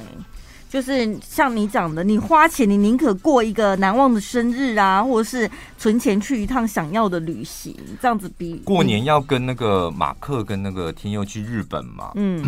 [0.74, 12.12] 就是像你讲的，你花钱，你宁可过一个难忘的生日啊，或者是存钱去一趟想要的旅行，这样子比过年要跟那个马克跟那个天佑去日本嘛。
[12.16, 12.44] 嗯。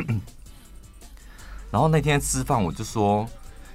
[1.69, 3.27] 然后那天吃饭，我就说，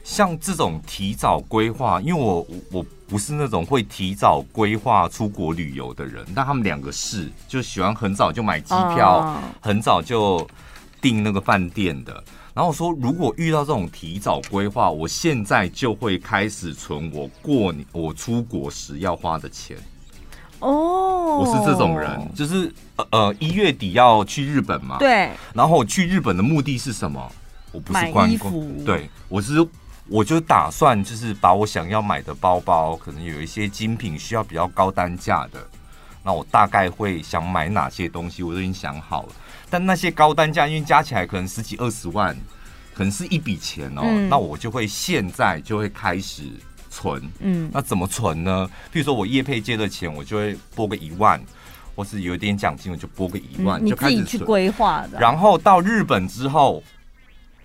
[0.03, 10.49] 像这种提早规划，因为我我不是那种会提早规划出国旅游的人，但他们两个是，就喜欢很早就买机票，啊、很早就
[11.03, 12.13] 订那个饭店的。
[12.55, 19.77] 然后我说，如果遇到这种提早规划，我现在就会开始存我过年我出国时要花的钱。
[20.61, 24.99] 哦，我是这种人，就是呃呃一月底要去日本嘛。
[24.99, 25.31] 对。
[25.53, 27.33] 然后我去日本的目的是什么？
[27.73, 28.53] 我不是观光。
[28.85, 29.55] 对，我是
[30.11, 35.65] 我就打算就是把我想要买的包包，可能有一些精品需要比较高单价的，
[36.25, 39.29] 那我大概会想买哪些东西，我都已经想好了。
[39.71, 42.37] 但那些高单价，因为加起来可能十几二十万，
[42.93, 44.03] 可能是一笔钱哦。
[44.03, 46.43] 嗯、那我就会现在就会开始
[46.91, 47.23] 存。
[47.39, 48.69] 嗯，那怎么存呢？
[48.93, 51.41] 譬如说我业配借的钱，我就会拨个一万，
[51.95, 55.21] 或是有一点奖金，我就拨个一万，就开始去规划的。
[55.21, 56.83] 然后到日本之后，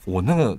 [0.04, 0.56] 我那个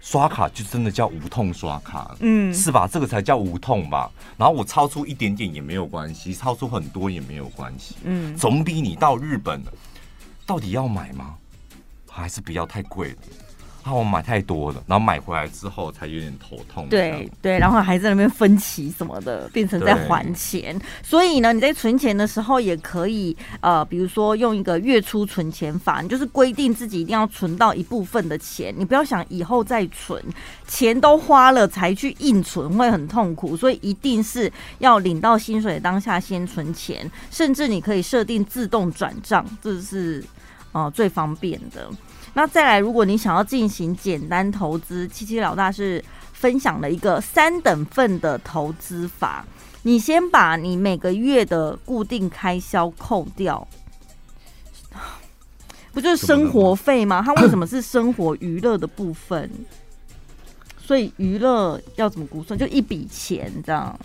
[0.00, 2.86] 刷卡就真的叫无痛刷卡，嗯，是吧？
[2.86, 4.10] 这个才叫无痛吧。
[4.36, 9.62] 然后我超出一点点也没有关系，超出很多也没有关系，嗯，总比你到日本。
[10.46, 11.34] 到底要买吗？
[12.08, 13.18] 还是不要太贵了？
[13.88, 16.86] 啊，我买太多了，然后买回来之后才有点头痛。
[16.90, 20.78] 对对，然后还在那边分期什么的， 变成在还钱。
[21.02, 30.22] 所以呢，你在存钱的时候也可以，呃，比如说用一个月初存钱法，你就是规定自己一定要存到一部分的钱，你不要想以后再存，
[30.66, 40.22] 钱都花了才去硬存会很痛苦，所以一定是要领到薪水当下先存钱，甚至你可以设定自动转账，这是。
[40.72, 41.88] 哦，最方便的。
[42.34, 49.44] 那再来，如果你想要进行简单投资，七七老大是分享了一个三等份的投资法。
[49.82, 53.66] 你先把你每个月的固定开销扣掉，
[55.92, 57.22] 不就是生活费吗？
[57.24, 59.50] 它为什么是生活娱乐的部分？
[60.80, 62.58] 所以娱乐要怎么估算？
[62.58, 63.98] 就一笔钱这样。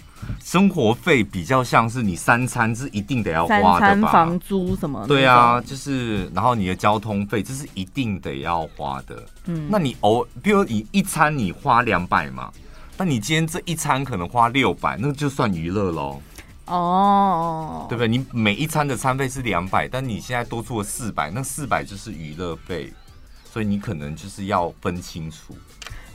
[0.43, 3.79] 生活费比较像是你三餐是一定得要花的吧？
[3.79, 5.05] 三餐、房租什么？
[5.07, 9.23] 对啊，就是然后你的交通费这是一定得要花的。
[9.45, 12.51] 嗯，那你偶比如你一餐你花两百嘛，
[12.97, 16.21] 那你今天这一餐可能花六百，那就算娱乐喽。
[16.65, 18.07] 哦，对不对？
[18.07, 22.93] 你每一餐的餐费是两百，但你现在多出了四百，那四百就是娱乐费，
[23.51, 25.53] 所以你可能就是要分清楚。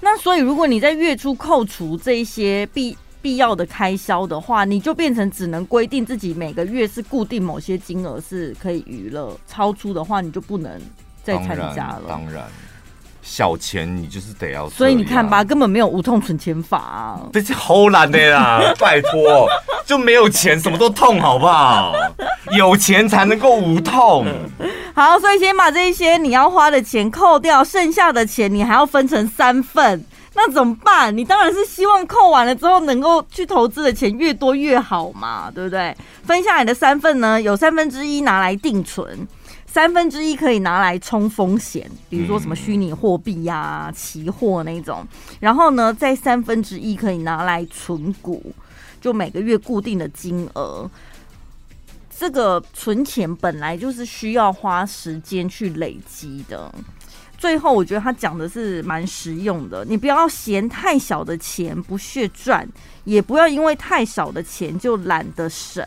[0.00, 10.80] 那所以如果你在月初扣除这一些必必要的开销的话，你就变成只能规定自己每个月是固定某些金额是可以娱乐，超出的话你就不能
[11.22, 12.02] 再参加了。
[12.08, 12.44] 当然。
[13.20, 17.20] 小钱你就是得要，所以你看吧，根本没有无痛存钱法啊！
[17.30, 19.46] 这是好难的啦， 拜托，
[19.84, 21.92] 就没有钱什么都痛，好不好？
[22.56, 24.24] 有钱才能够无痛。
[24.94, 30.02] 好，所以先把这一些你要花的钱扣掉，剩下的钱你还要分成三份，
[30.40, 31.14] 那怎么办？
[31.16, 35.92] 你当然是希望扣完了之后能够去投资的钱越多越好嘛，对不对？
[36.22, 39.26] 分下来的三份呢，有三分之一拿来定存。
[39.66, 45.04] 三分之一可以拿来冲风险，比如说什么虚拟货币呀、期货那种。
[45.40, 48.54] 然后呢，再三分之一可以拿来存股，
[49.00, 50.88] 就每个月固定的金额。
[52.16, 56.72] 这个存钱本来就是需要花时间去累积的。
[57.38, 59.84] 最后，我觉得他讲的是蛮实用的。
[59.84, 62.68] 你不要嫌太小的钱不屑赚，
[63.04, 65.82] 也不要因为太少的钱就懒得省，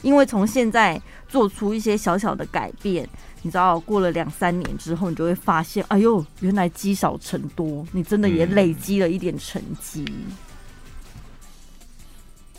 [0.00, 3.06] 因为从现在做出一些小小的改变。
[3.42, 10.02] 你知道，过了两三年之后，你就会发现，哎呦，原来积少成多，你真的也累积了一点成绩。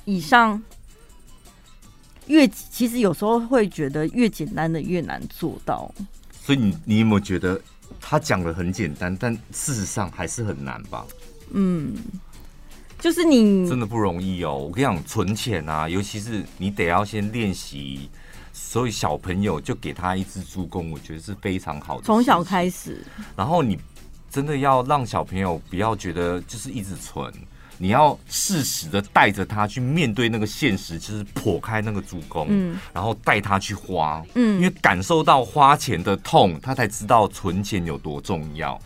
[0.04, 0.62] 以上
[2.28, 5.92] 越其实有时候会觉得越简单的越难做到。
[6.40, 7.60] 所以你你有没有觉得
[8.00, 11.06] 他讲的很简单，但事实上还是很难吧？
[11.52, 11.96] 嗯，
[13.00, 14.56] 就是你真的不容易哦。
[14.56, 18.10] 我跟你讲，存钱啊，尤其是你得要先练习。
[18.58, 22.04] 所以小朋友就给他一支猪公，我觉得是非常好的。
[22.06, 23.06] 从小开始，
[23.36, 23.78] 然后你
[24.30, 27.34] 真的要让小朋友不要觉得就是一直存，
[27.78, 38.80] 你要适时的带着他去面对那个现实，就是破开那个主攻，嗯，然后带他去花，嗯，因为感受到花钱的痛，他才知道存钱有多重要。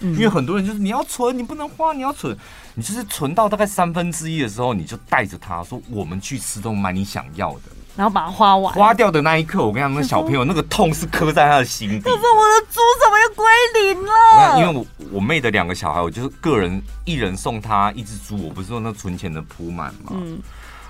[0.00, 2.36] 嗯，因为很多人就是你要存，你不能花，你要存，
[2.74, 7.62] 你就是存到大概三分之一的时候，你就带着他说：“我们去吃都买你想要的。”
[8.00, 12.00] 然后把它花完，花掉的那一刻，我跟他们小朋友那个痛是刻在他的心底。
[12.00, 14.58] 可是我的猪怎么又归零了？
[14.58, 20.12] 因为我我妹的两个小孩，我就是个人一人送他一只猪，我不是说那存钱的铺满嘛。
[20.12, 20.40] 嗯。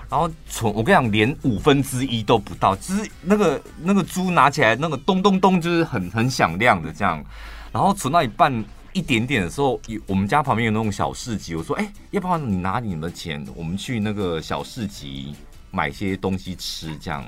[0.09, 7.21] 然后存，我跟你讲，连五分之一都不到，就是那个那个猪拿起来那个咚咚咚，就是很很响亮的这样。
[7.73, 15.35] 然后存到一半一点点的时候，我们家旁边有那种小市集，我说：“哎，要不然你拿你们的钱，我们去那个小市集。”
[15.71, 17.25] 买些东西吃这样，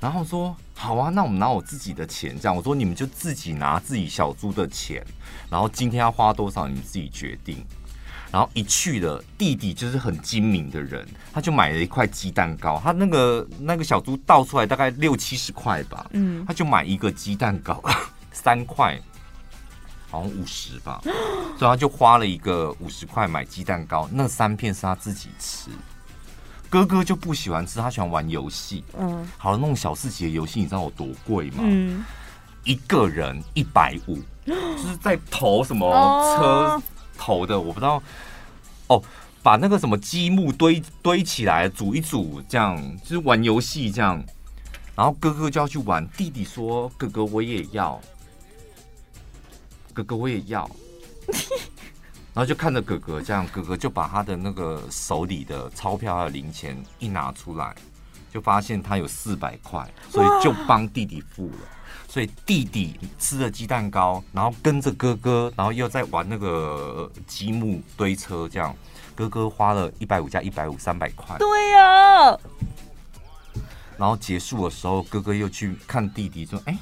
[0.00, 2.56] 然后说好啊，那我们拿我自己的钱这样。
[2.56, 5.04] 我说你们就自己拿自己小猪的钱，
[5.50, 7.64] 然后今天要花多少你们自己决定。
[8.30, 17.82] 然后一去了，弟弟就是很精明的人，他就买了一块鸡蛋糕，他那个那个小猪倒出来大概六七十块吧，嗯，他就买一个鸡蛋糕
[18.30, 19.00] 三块，
[20.10, 21.00] 好像五十吧，
[21.58, 25.70] 所以他就花了一个五十块买鸡蛋糕，那三片是他自己吃。
[26.70, 28.84] 哥哥就不喜欢吃，他喜欢玩游戏。
[28.98, 31.58] 嗯，好了，那种小市集的游戏，你知道有多贵吗？
[31.60, 32.04] 嗯，
[32.64, 35.90] 一个人一百五， 就是在投什么
[36.36, 36.82] 车
[37.16, 38.02] 投的，我不知道。
[38.88, 39.02] 哦，
[39.42, 44.22] 把那个什么积木堆堆起来，组一组，这样就是玩游戏这样。
[44.94, 48.00] 然后哥哥就要去玩，弟弟说：“哥哥我也要，
[49.94, 50.68] 哥哥我也要。
[52.38, 57.74] ”然后就看着哥哥这样，哥哥就把他的那个手里的钞票还有零钱一拿出来，
[58.32, 61.58] 就发现他有四百块，所以就帮弟弟付了。
[62.06, 68.72] 所以弟弟吃了鸡蛋糕，然后跟着哥哥，然后又在玩那个积木堆车，这样
[69.16, 71.36] 哥哥花了一百五加一百五，三百块。
[71.38, 72.38] 对呀。
[73.96, 76.78] 然后结束的时候，哥哥又去看弟弟，说：“哎。”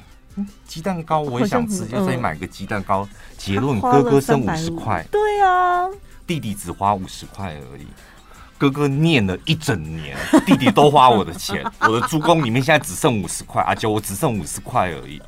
[0.66, 3.08] 鸡蛋糕我也想吃，就再买个鸡蛋糕。
[3.36, 5.86] 结论哥哥剩五十块，对啊，
[6.26, 7.86] 弟弟只花五十块而已。
[8.58, 10.16] 哥哥念了一整年，
[10.46, 15.20] 弟弟都花我的钱， 我的猪公里面现在只剩五十块，而且我只剩五十块而已，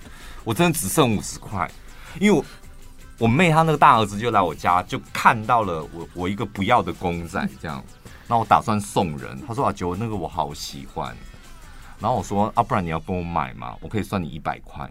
[0.45, 1.71] 我真的只剩五十块。
[2.19, 2.45] 因为我
[3.19, 7.85] 我妹她那个大儿子就来我家，就看到了我我一个不要的公仔这样，
[8.27, 11.15] 那我打算送人，他说阿九那个我好喜欢，
[11.99, 14.91] 然后我说啊，不然你要跟我买嘛，我可以算你一百块。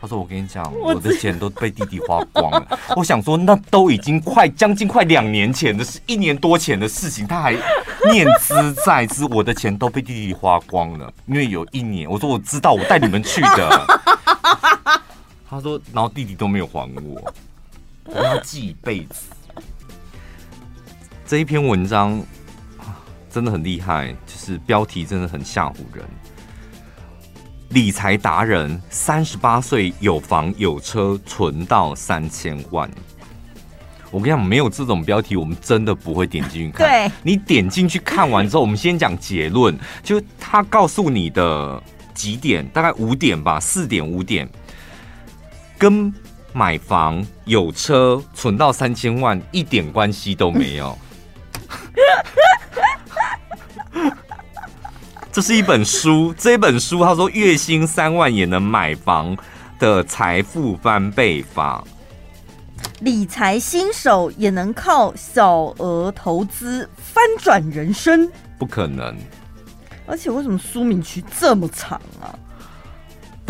[0.00, 2.78] 他说：“我跟你讲，我的钱都被弟弟花光了。
[2.96, 7.52] ”我想说，那都已经快将近快两年前的事，一年多前的事情，他还
[8.10, 11.12] 念兹在兹，我的钱都被弟弟花光了。
[11.26, 13.86] 因为有一年，我说我知道，我带你们去的。
[15.50, 17.34] 他说，然后弟弟都没有还我，
[18.06, 19.26] 我要记一辈子。
[21.26, 22.22] 这一篇文章
[23.30, 26.04] 真的很厉害，就是标题真的很吓唬人。
[27.70, 32.90] 理财达人三十八岁有房有车，存到三千万。
[34.10, 36.88] 我跟你讲，没有这种标题，我们真的不会点进去看。
[36.88, 41.80] 对，你点进去看完之后，我们先讲结论，就他告诉你的
[42.12, 44.48] 几点，大概五点吧，四点五点，
[45.78, 46.12] 跟
[46.52, 50.98] 买房有车存到三千万一点关系都没有。
[55.32, 59.36] 这是一本书，这本书他说月薪三万也能买房
[59.78, 61.84] 的财富翻倍法，
[62.98, 68.28] 理财新手也能靠小额投资翻转人生，
[68.58, 69.16] 不可能。
[70.04, 72.34] 而且为什么书名取这么长啊？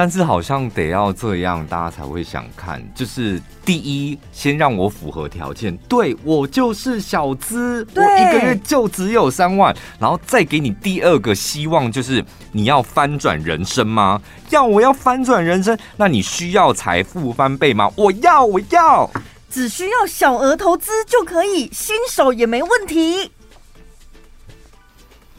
[0.01, 2.82] 但是好像得要这样，大家才会想看。
[2.94, 14.18] 就是第一，先让我符合条件，对，我就是小资，我一个月就只有三万，然后再给你第二个希望，就是你要翻转人生吗？
[14.48, 17.92] 要，我要翻转人生，那你需要财富翻倍吗？
[17.94, 19.11] 我要，我要，
[19.51, 23.30] 只需要小额投资就可以，新手也没问题。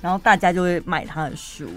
[0.01, 1.67] 然后大家就会买他的书。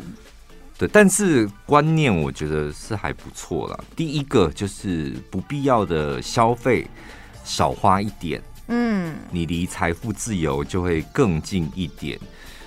[0.77, 3.79] 对，但是观念我觉得是还不错啦。
[3.95, 6.87] 第一个就是不必要的消费
[7.45, 12.19] 少花一点，嗯，你离财富自由就会更近一点。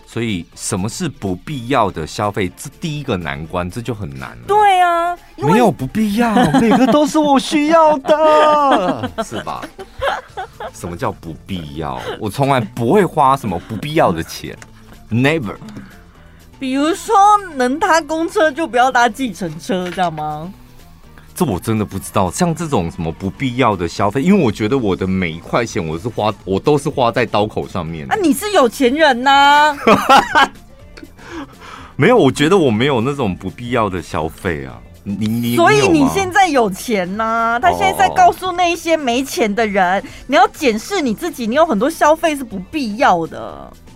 [0.10, 2.50] 所以什么是不必要的消费？
[2.56, 4.44] 这第一个难关，这就很难了。
[4.48, 9.62] 对啊，没有不必要， 每个都是我需要的， 是吧？
[10.74, 12.02] 什么叫不必要？
[12.22, 14.58] 我从来不会花什么不必要的钱
[15.12, 15.58] ，never。
[16.60, 17.16] 比如说，
[17.56, 20.52] 能搭公车就不要搭计程车，这样吗？
[21.36, 22.32] 这我真的不知道。
[22.32, 28.12] 像这种什么不必要的消费，因为我觉得我的每一块钱，我是花，我都是花在刀口上面。
[28.12, 29.78] 啊，你是有钱人呐、啊？
[31.96, 34.80] 没有，我觉得我没有那种不必要的消费啊。
[35.04, 37.60] 你你，所以你现在有钱呐、啊？
[37.60, 43.40] 他现在在告诉那一些没钱的人，你要检视你自己，你有很多消费是不必要的。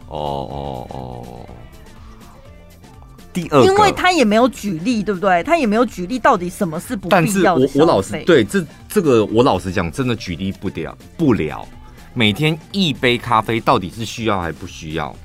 [0.08, 1.26] 哦哦哦。
[3.34, 5.44] 第二，因为他也没有举例，对不对？
[5.44, 7.22] 他也没有举例到底什么是不必要。
[7.22, 11.68] 但是我我老实对这这个我老实讲，真的举例不了不了。
[12.14, 15.16] 每天一杯咖啡到底是需要还不需要？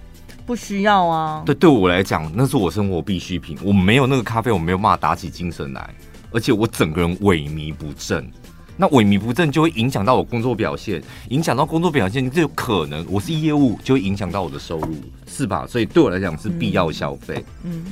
[0.46, 1.42] 不需要啊。
[1.44, 3.58] 对，对我来讲，那是我生活必需品。
[3.62, 5.92] 我没有那个咖啡，我没有办法打起精神来，
[6.30, 8.30] 而且我整个人萎靡不振。
[8.78, 14.94] 那萎靡不振就会影响到我工作表现，影响到工作表现就有可能我是业务，就会影响到我的收入，
[15.26, 15.66] 是吧？
[15.66, 17.42] 所以对我来讲是必要消费。
[17.64, 17.86] 嗯，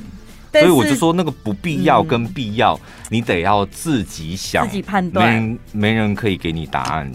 [0.51, 2.79] 所以我就说那个不必要跟必要，
[3.09, 7.11] 你得要自己想，自己判断，没没人可以给你答案。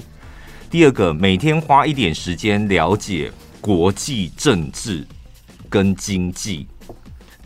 [0.69, 5.07] 第二个，每天花一点时间了解国际政治
[5.69, 6.67] 跟经济，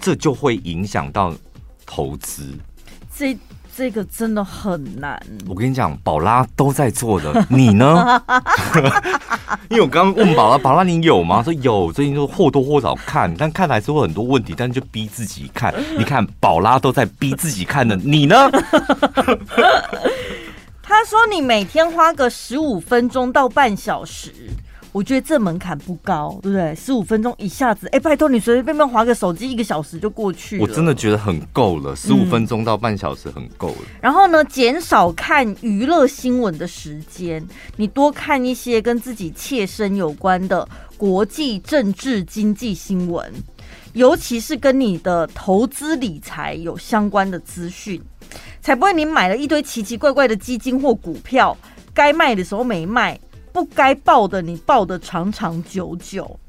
[0.00, 1.34] 这就会影响到
[1.84, 2.56] 投资。
[3.14, 3.36] 这。
[3.76, 5.20] 这个真的很难。
[5.48, 8.22] 我跟你讲，宝拉都在做的， 你呢？
[9.68, 11.42] 因为我刚刚问宝拉，宝拉你有吗？
[11.42, 15.74] 说有，最近就或多或少看，但看来是会很多问题，但就逼自己看。
[15.98, 18.50] 你看，宝拉都在逼自己看的， 你呢？
[20.86, 24.32] 他说你每天花个十五分钟到半小时。
[24.94, 26.72] 我觉得这门槛不高，对不对？
[26.76, 30.62] 十五分钟一下子，哎，拜托你随随便便划个手机，一个小时就过去了。
[30.62, 33.78] 我真的觉得很够了，十五分钟到半小时很够了。
[34.00, 37.44] 然后呢，减少看娱乐新闻的时间，
[37.76, 43.32] 你多看一些跟自己切身有关的国际政治经济新闻，
[43.94, 48.00] 尤其是跟你的投资理财有相关的资讯，
[48.62, 51.56] 才不会你买了一堆奇奇怪怪的基金或股票，
[51.92, 53.18] 该卖的时候没卖。
[53.54, 56.40] 不该报的，你报的长长久久，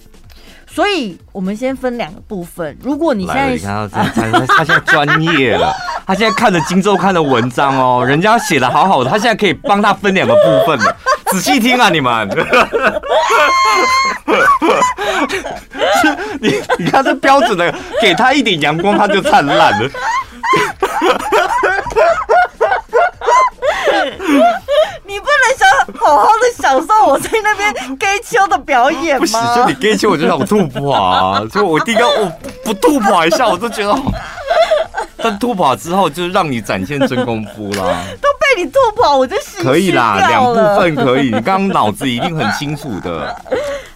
[0.65, 2.75] 所以我们先分两个部分。
[2.81, 5.71] 如果你现在，你看他，他他现在专业了，
[6.07, 10.97] 他现在看了《今周刊》的文章哦，人家写的好好的，他现在可以帮他分两个部分了。
[11.27, 12.27] 仔细听啊，你们，
[16.41, 19.89] 你你看这标准的，给他一点阳光，他就灿烂了。
[25.05, 25.67] 你不能想
[25.99, 29.21] 好好的享受我在那边 gay 秋的表演吗？
[29.21, 31.41] 不行，就你 gay 秋，我就想吐破啊！
[31.53, 32.31] 就我第一个 我
[32.63, 34.11] 不吐破一下，我都觉得好
[35.17, 38.03] 但吐跑之后就让你展现真功夫啦。
[38.21, 41.25] 都被你吐跑，我就可以啦，两部分可以。
[41.31, 43.35] 你刚刚脑子一定很清楚的。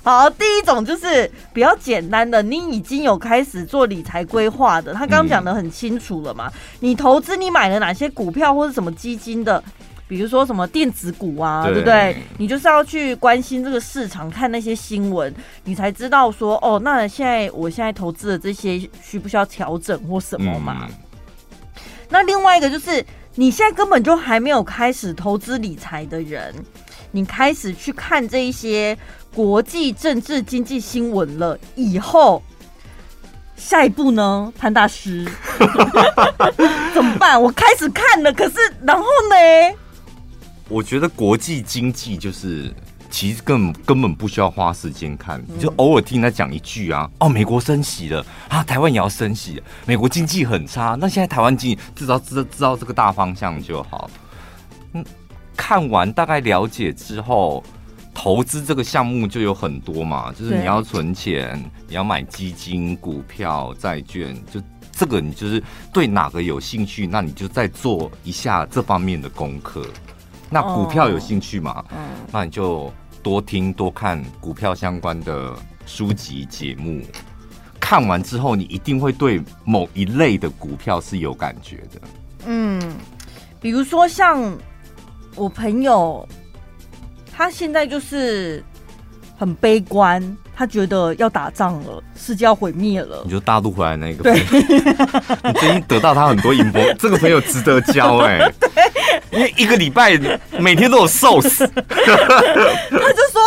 [0.09, 4.91] 好，第一种就是比较简单的，你已经有开始做理财规划的。
[4.91, 6.47] 他刚刚讲的很清楚了嘛？
[6.47, 9.63] 嗯、你投资你买了哪些股票或者什么基金的？
[10.07, 12.17] 比如说什么电子股啊，对，对不对？
[12.39, 15.31] 你就是要去关心这个市场，看那些新闻，
[15.63, 20.87] 你才知道说哦，那现在我现在投资的这些需不需要调整或什么嘛？
[20.89, 20.95] 嗯、
[22.09, 23.05] 那另外一个就是
[23.35, 26.55] 你现在根本就还没有开始投资理财的人，
[27.11, 28.97] 你开始去看这一些
[29.33, 32.41] 国际政治经济新闻了以后，
[33.55, 35.25] 下一步呢，潘大师
[36.93, 37.41] 怎么办？
[37.41, 39.77] 我开始看了，可是然后呢？
[40.67, 42.71] 我觉得国际经济就是，
[43.09, 54.09] 其实根本根本不需要花时间看，你就偶尔听他讲一句啊，哦，美国升息了啊，台湾也要升息，美国经济很差，那现在台湾经济至少知道知道这个大方向就好。
[54.93, 55.03] 嗯，
[55.55, 57.63] 看完大概了解之后，
[58.13, 61.57] 投资这个项目就有很多嘛，就是你要存钱，
[61.87, 69.85] 你要买基金、股票、债券，就这个你就是对哪个有兴趣，那你就再做一下这方面的功课。
[70.49, 71.85] 那股票有兴趣嘛？
[71.91, 71.97] 嗯，
[72.31, 72.91] 那你就
[73.23, 75.55] 多听多看股票相关的
[75.85, 77.01] 书籍节目。
[77.79, 82.01] 看完之后，你一定会对某一类的股票是有感觉的。
[82.47, 82.81] 嗯，
[83.61, 84.57] 比如说像
[85.35, 86.27] 我朋友，
[87.39, 88.61] 他现在就是
[89.37, 90.21] 很悲观，
[90.53, 93.21] 他觉得要打仗了，世界要毁灭了。
[93.23, 94.33] 你就大陆回来那个，对，
[95.45, 98.53] 你最近得到他很多音波， 这个朋友值得交哎、欸。
[99.31, 100.19] 因为一个礼拜
[100.59, 103.41] 每天都有瘦死，他就说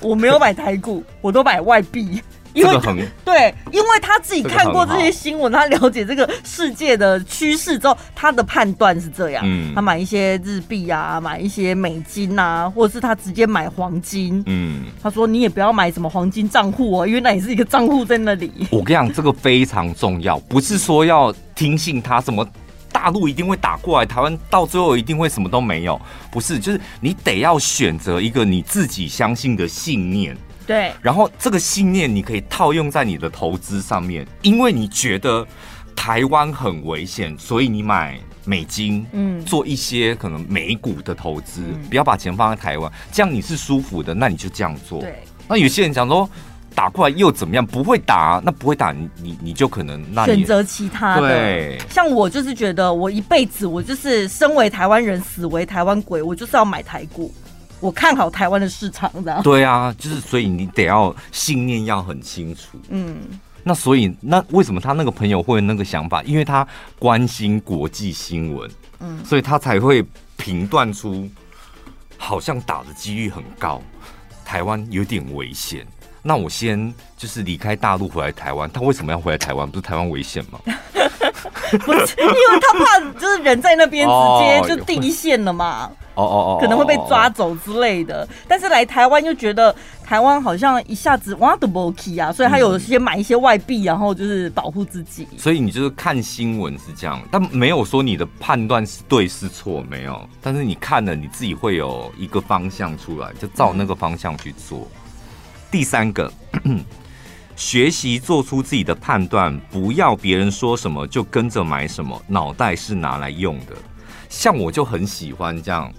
[0.00, 2.20] 我没有买台股，我都买外币。
[2.58, 9.42] 因为对，因为他自己看过这些新闻，他了解这个世界的趋势之后，他的判断是这样。
[9.46, 14.42] 嗯，他买一些日币啊，买一些美金啊，或者是他直接买黄金。
[14.46, 18.50] 嗯，他说你也不要买什么黄金账户哦，因为那也是一个账户在那里。
[18.72, 22.46] 我跟你讲，这个非常重要，不是说要听信他什么。
[22.90, 26.00] 大陆一定会打过来，台湾到最后一定会什么都没有，
[26.32, 26.58] 不是？
[26.58, 30.36] 就是你得要选择一个你自己相信的信念，
[30.68, 30.92] 对。
[31.02, 35.44] 然后这个信念你可以套用在你的投资上面，因为你觉得
[35.96, 45.00] 台湾很危险，所以你买美金，嗯，做一些可能美股的投资，嗯，不要把钱放在台湾，这样你是舒服的，那你就这样做。
[45.00, 45.24] 对。
[45.48, 46.30] 那有些人讲说。
[46.74, 47.66] 打过来又怎么样？
[47.66, 51.28] 不会打，那不会打，你你你就可能那选择其他的。
[51.28, 57.34] 对，像我就是觉得，我一辈子我就是身为台湾人，死为台湾鬼，我就是要买台股。
[57.80, 59.40] 我看好台湾的市场的。
[59.42, 62.78] 对啊，就是所以你得要信念要很清楚。
[62.88, 63.16] 嗯，
[63.62, 66.22] 那所以那为什么他那个朋友会有那个想法？
[66.24, 66.66] 因为他
[66.98, 68.70] 关心国际新闻，
[69.00, 70.04] 嗯，所以他才会
[70.36, 71.28] 评断出
[72.16, 73.82] 好像打的几率很高，
[74.44, 75.86] 台湾有点危险。
[76.28, 79.66] 那我先就是离开大陆回来台湾，他为什么要回来台湾？
[79.66, 80.60] 不是台湾危险吗？
[81.86, 85.90] 不是，因为他怕就是人在那边直接就第一线了嘛。
[86.16, 88.28] 哦哦哦，可能会被抓走之类的。
[88.46, 89.74] 但是来台湾又觉得
[90.04, 95.26] 台湾好像一下子哇都不 OK 啊，所以他有些买一些外币，然后就是保护自己。
[95.38, 100.28] 所以你就是看新闻是这样，但没有说你的判断是对是错，没有。
[100.42, 104.86] 但是你看了你自己会有一个方向出来，就照那个方向去做。
[105.70, 106.32] 第三个，
[107.54, 113.76] 学习做出自己的判断，不要别人说什么就跟着买什么，脑袋是拿来用的。
[114.28, 115.92] 像我就很喜欢这样，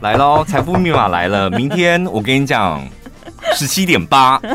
[0.00, 1.50] 来喽， 财富密码来了。
[1.50, 2.84] 明天我跟你讲，
[3.54, 4.40] 十七点八。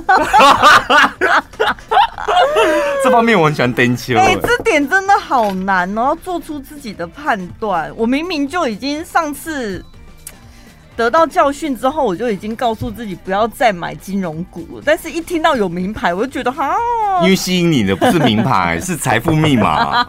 [3.03, 4.15] 这方面我很喜欢登秋。
[4.17, 7.91] 哎，这点真的好难哦，要做出自己的判断。
[7.95, 9.83] 我明明就已经上次。
[11.01, 14.83] 得到教训之后，我就已经告诉自己不要再买金融股了。
[14.85, 16.75] 但是，一听到有名牌，我就觉得哈，
[17.23, 20.05] 因为吸引你的不是名牌， 是财富密码。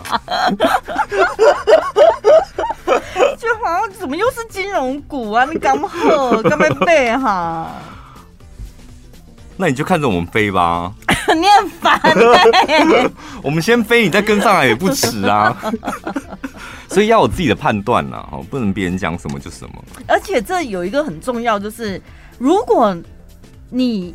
[3.39, 5.47] 就好像怎么又是金融股啊？
[5.51, 7.71] 你刚好刚没背哈？
[9.57, 10.93] 那你就看着我们飞吧。
[11.35, 13.11] 你很烦欸。
[13.43, 15.57] 我们先飞，你再跟上来也不迟啊。
[16.89, 19.85] 所以要有自己的判断呐，哦，不能别人讲什么就什么。
[20.07, 22.01] 而且这有一个很重要，就是
[22.39, 22.95] 如果
[23.71, 24.15] 你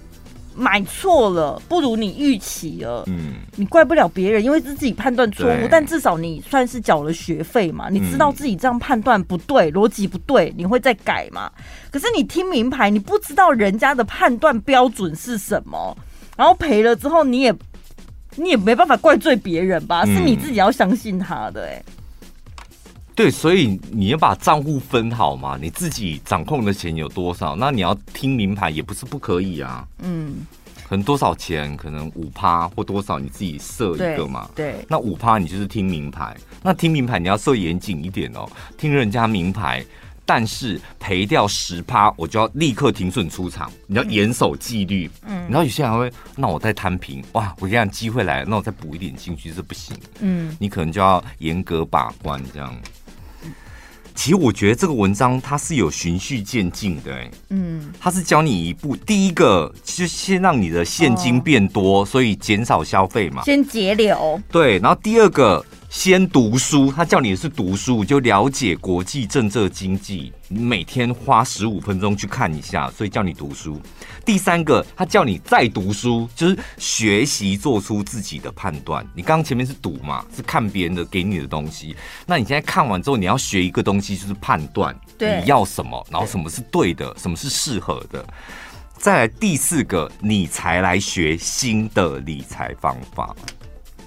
[0.58, 5.68] 买错了，不如你预期了，嗯，你怪不了别人，因为是自己判断错误。
[5.70, 11.52] 但至少你算是缴了学费嘛，你知道自己这样判断不对，逻辑不对，你会再改嘛。
[11.92, 15.96] 可是你听明牌，你不知道人家的判断标准是什么，
[16.36, 17.56] 然后赔了之后你也。
[18.40, 20.04] 你也没办法怪罪别人吧？
[20.06, 21.84] 嗯、是你自己要相信他的、欸，哎。
[23.18, 27.56] 对，所以你要把账户分好嘛，你自己掌控的钱有多少？
[27.56, 29.88] 那你要听名牌也不是不可以啊。
[30.04, 30.46] 嗯，
[30.88, 34.48] 可能多少钱，可能五趴或多少，你自己设一个嘛。
[34.54, 38.48] 对，对那五趴你就是听名牌，那听名牌你要设严谨一点哦，
[38.78, 39.84] 听人家名牌，
[40.24, 45.10] 但是赔掉十趴，我就要立刻停损出场，你要严守纪律。
[45.26, 49.98] 嗯，然后有些人还会，那我再摊平，哇，我跟你讲机会来了，那我再补一点进去，这不行。
[50.20, 52.72] 嗯，你可能就要严格把关这样。
[54.18, 65.64] 其实我觉得这个文章它是有循序渐进的，哎，嗯，它是教你一步，第一个就先让你的现金变多，哦、所以减少消费嘛，先节流，对，然后第二个。
[65.98, 70.32] 先读书，他叫你的是读书，就了解国际政治经济。
[70.48, 73.82] 每天花十五分钟去看一下，所以叫你读书。
[74.24, 79.04] 第三个，他叫你再读书，就是学习做出自己的判断。
[79.16, 81.96] 你刚刚前面是读嘛，是看别人的给你的东西。
[82.28, 88.24] 那你现在看完之后，你要学一个东西，就是判断你要什么，然后什么是对的，什么是适合的。
[89.00, 93.36] 再来第四个，你才来学新的理财方法。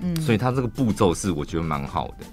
[0.03, 2.27] 嗯，所以他这个步骤是我觉得蛮好的，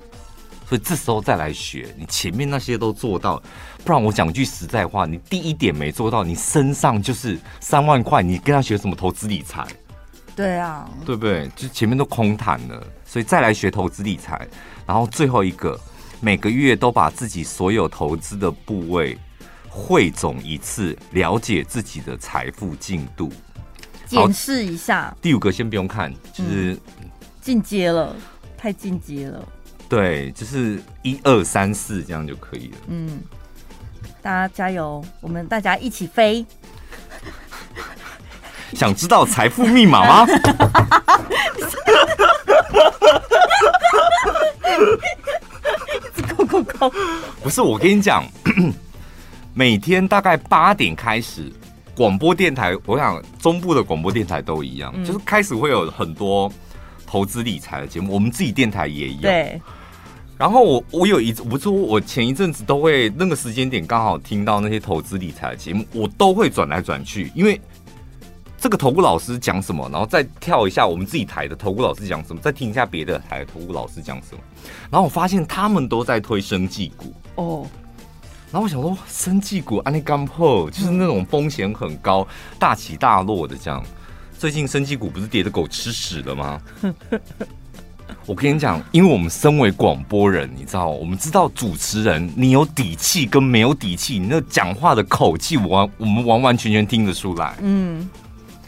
[0.67, 3.41] 所以这时候再来学，你前面那些都做到，
[3.83, 9.65] 不然我讲句实在话，你第一点没做到，你身上就是三万块，你跟他学什么投资理财？
[10.35, 11.49] 对啊，对不对？
[11.55, 14.47] 就前面都空谈了，所以再来学投资理财，
[14.85, 15.79] 然后最后一个，
[16.19, 19.17] 每个月都把自己所有投资的部位
[19.67, 23.31] 汇总一次，了解自己的财富进度，
[24.05, 25.15] 检视一下。
[25.21, 26.77] 第五个先不用看，就是。
[27.47, 28.13] 嗯进阶了，
[28.57, 29.41] 太进阶了。
[29.87, 32.77] 对，就是一二三四这样就可以了。
[32.87, 33.21] 嗯，
[34.21, 36.45] 大家加油，我们大家一起飞。
[38.75, 40.27] 想知道财富密码吗？
[47.41, 48.25] 不是，我跟你讲，
[49.55, 51.49] 每天大概八点开始，
[51.95, 56.51] 广播电台，我想中部的广播电台都一样，嗯、就是开始会有很多。
[57.07, 59.21] 投资理财的节目，我们自己电台也有。
[59.21, 59.59] 对。
[60.37, 67.59] 然后我我有一不是我前一阵子都会那个时间点刚好听到那些投资理财的节目，我都会转来转去，因为
[68.59, 74.41] 这个投顾老师讲什么，然后再跳一下我们自己台的投顾老师讲什么，再听一下别的台的投顾老师讲什么。
[74.91, 77.65] 然后我发现他们都在推生技股哦。
[78.51, 82.25] 然后我想说，生技股安利干破，就是那种风险很高、
[82.59, 83.83] 大起大落的这样。
[84.37, 86.61] 最近生技股不是跌的狗吃屎了吗？
[88.25, 97.55] 我跟你讲，因为我们身为广播人，你知道，我们知道主持人你有底气跟没有底气，你那讲话的口气，完我们完完全全听得出来。
[97.61, 98.07] 嗯，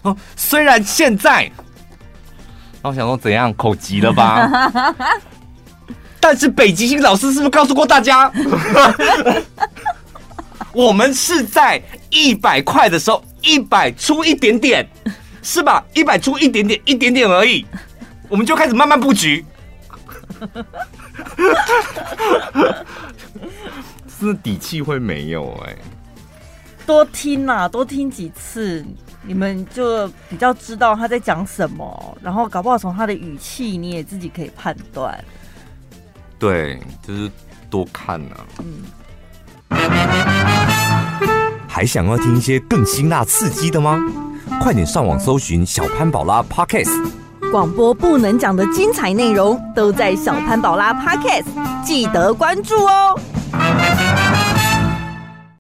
[0.01, 1.51] 哦，虽然现在，
[2.82, 4.49] 我想说怎样口急了吧？
[6.22, 8.32] 但是北极星老师是不是告诉过大家，
[10.74, 14.88] 我们是在一百块的时候，一百出一点点。
[15.42, 15.84] 是吧？
[15.94, 17.66] 一百出一点点，一点点而已，
[18.28, 19.46] 我们就开始慢慢布局。
[24.20, 25.78] 是底气会没有哎、欸？
[26.86, 28.86] 多听啦，多听几次，
[29.22, 35.24] 你们就比较知道他在讲什么，然后搞不好从他的语气，你也自己可以判断。
[36.38, 37.32] 对，就是
[37.70, 38.46] 多看啊。
[38.60, 38.84] 嗯。
[41.68, 44.02] 还想要听一些更辛辣刺激的吗？
[44.62, 47.10] 快点上网搜寻小潘宝拉 Podcast，
[47.52, 51.45] 广播不能讲的精彩内容都在小潘宝拉 Podcast，
[51.84, 53.20] 记得关注哦。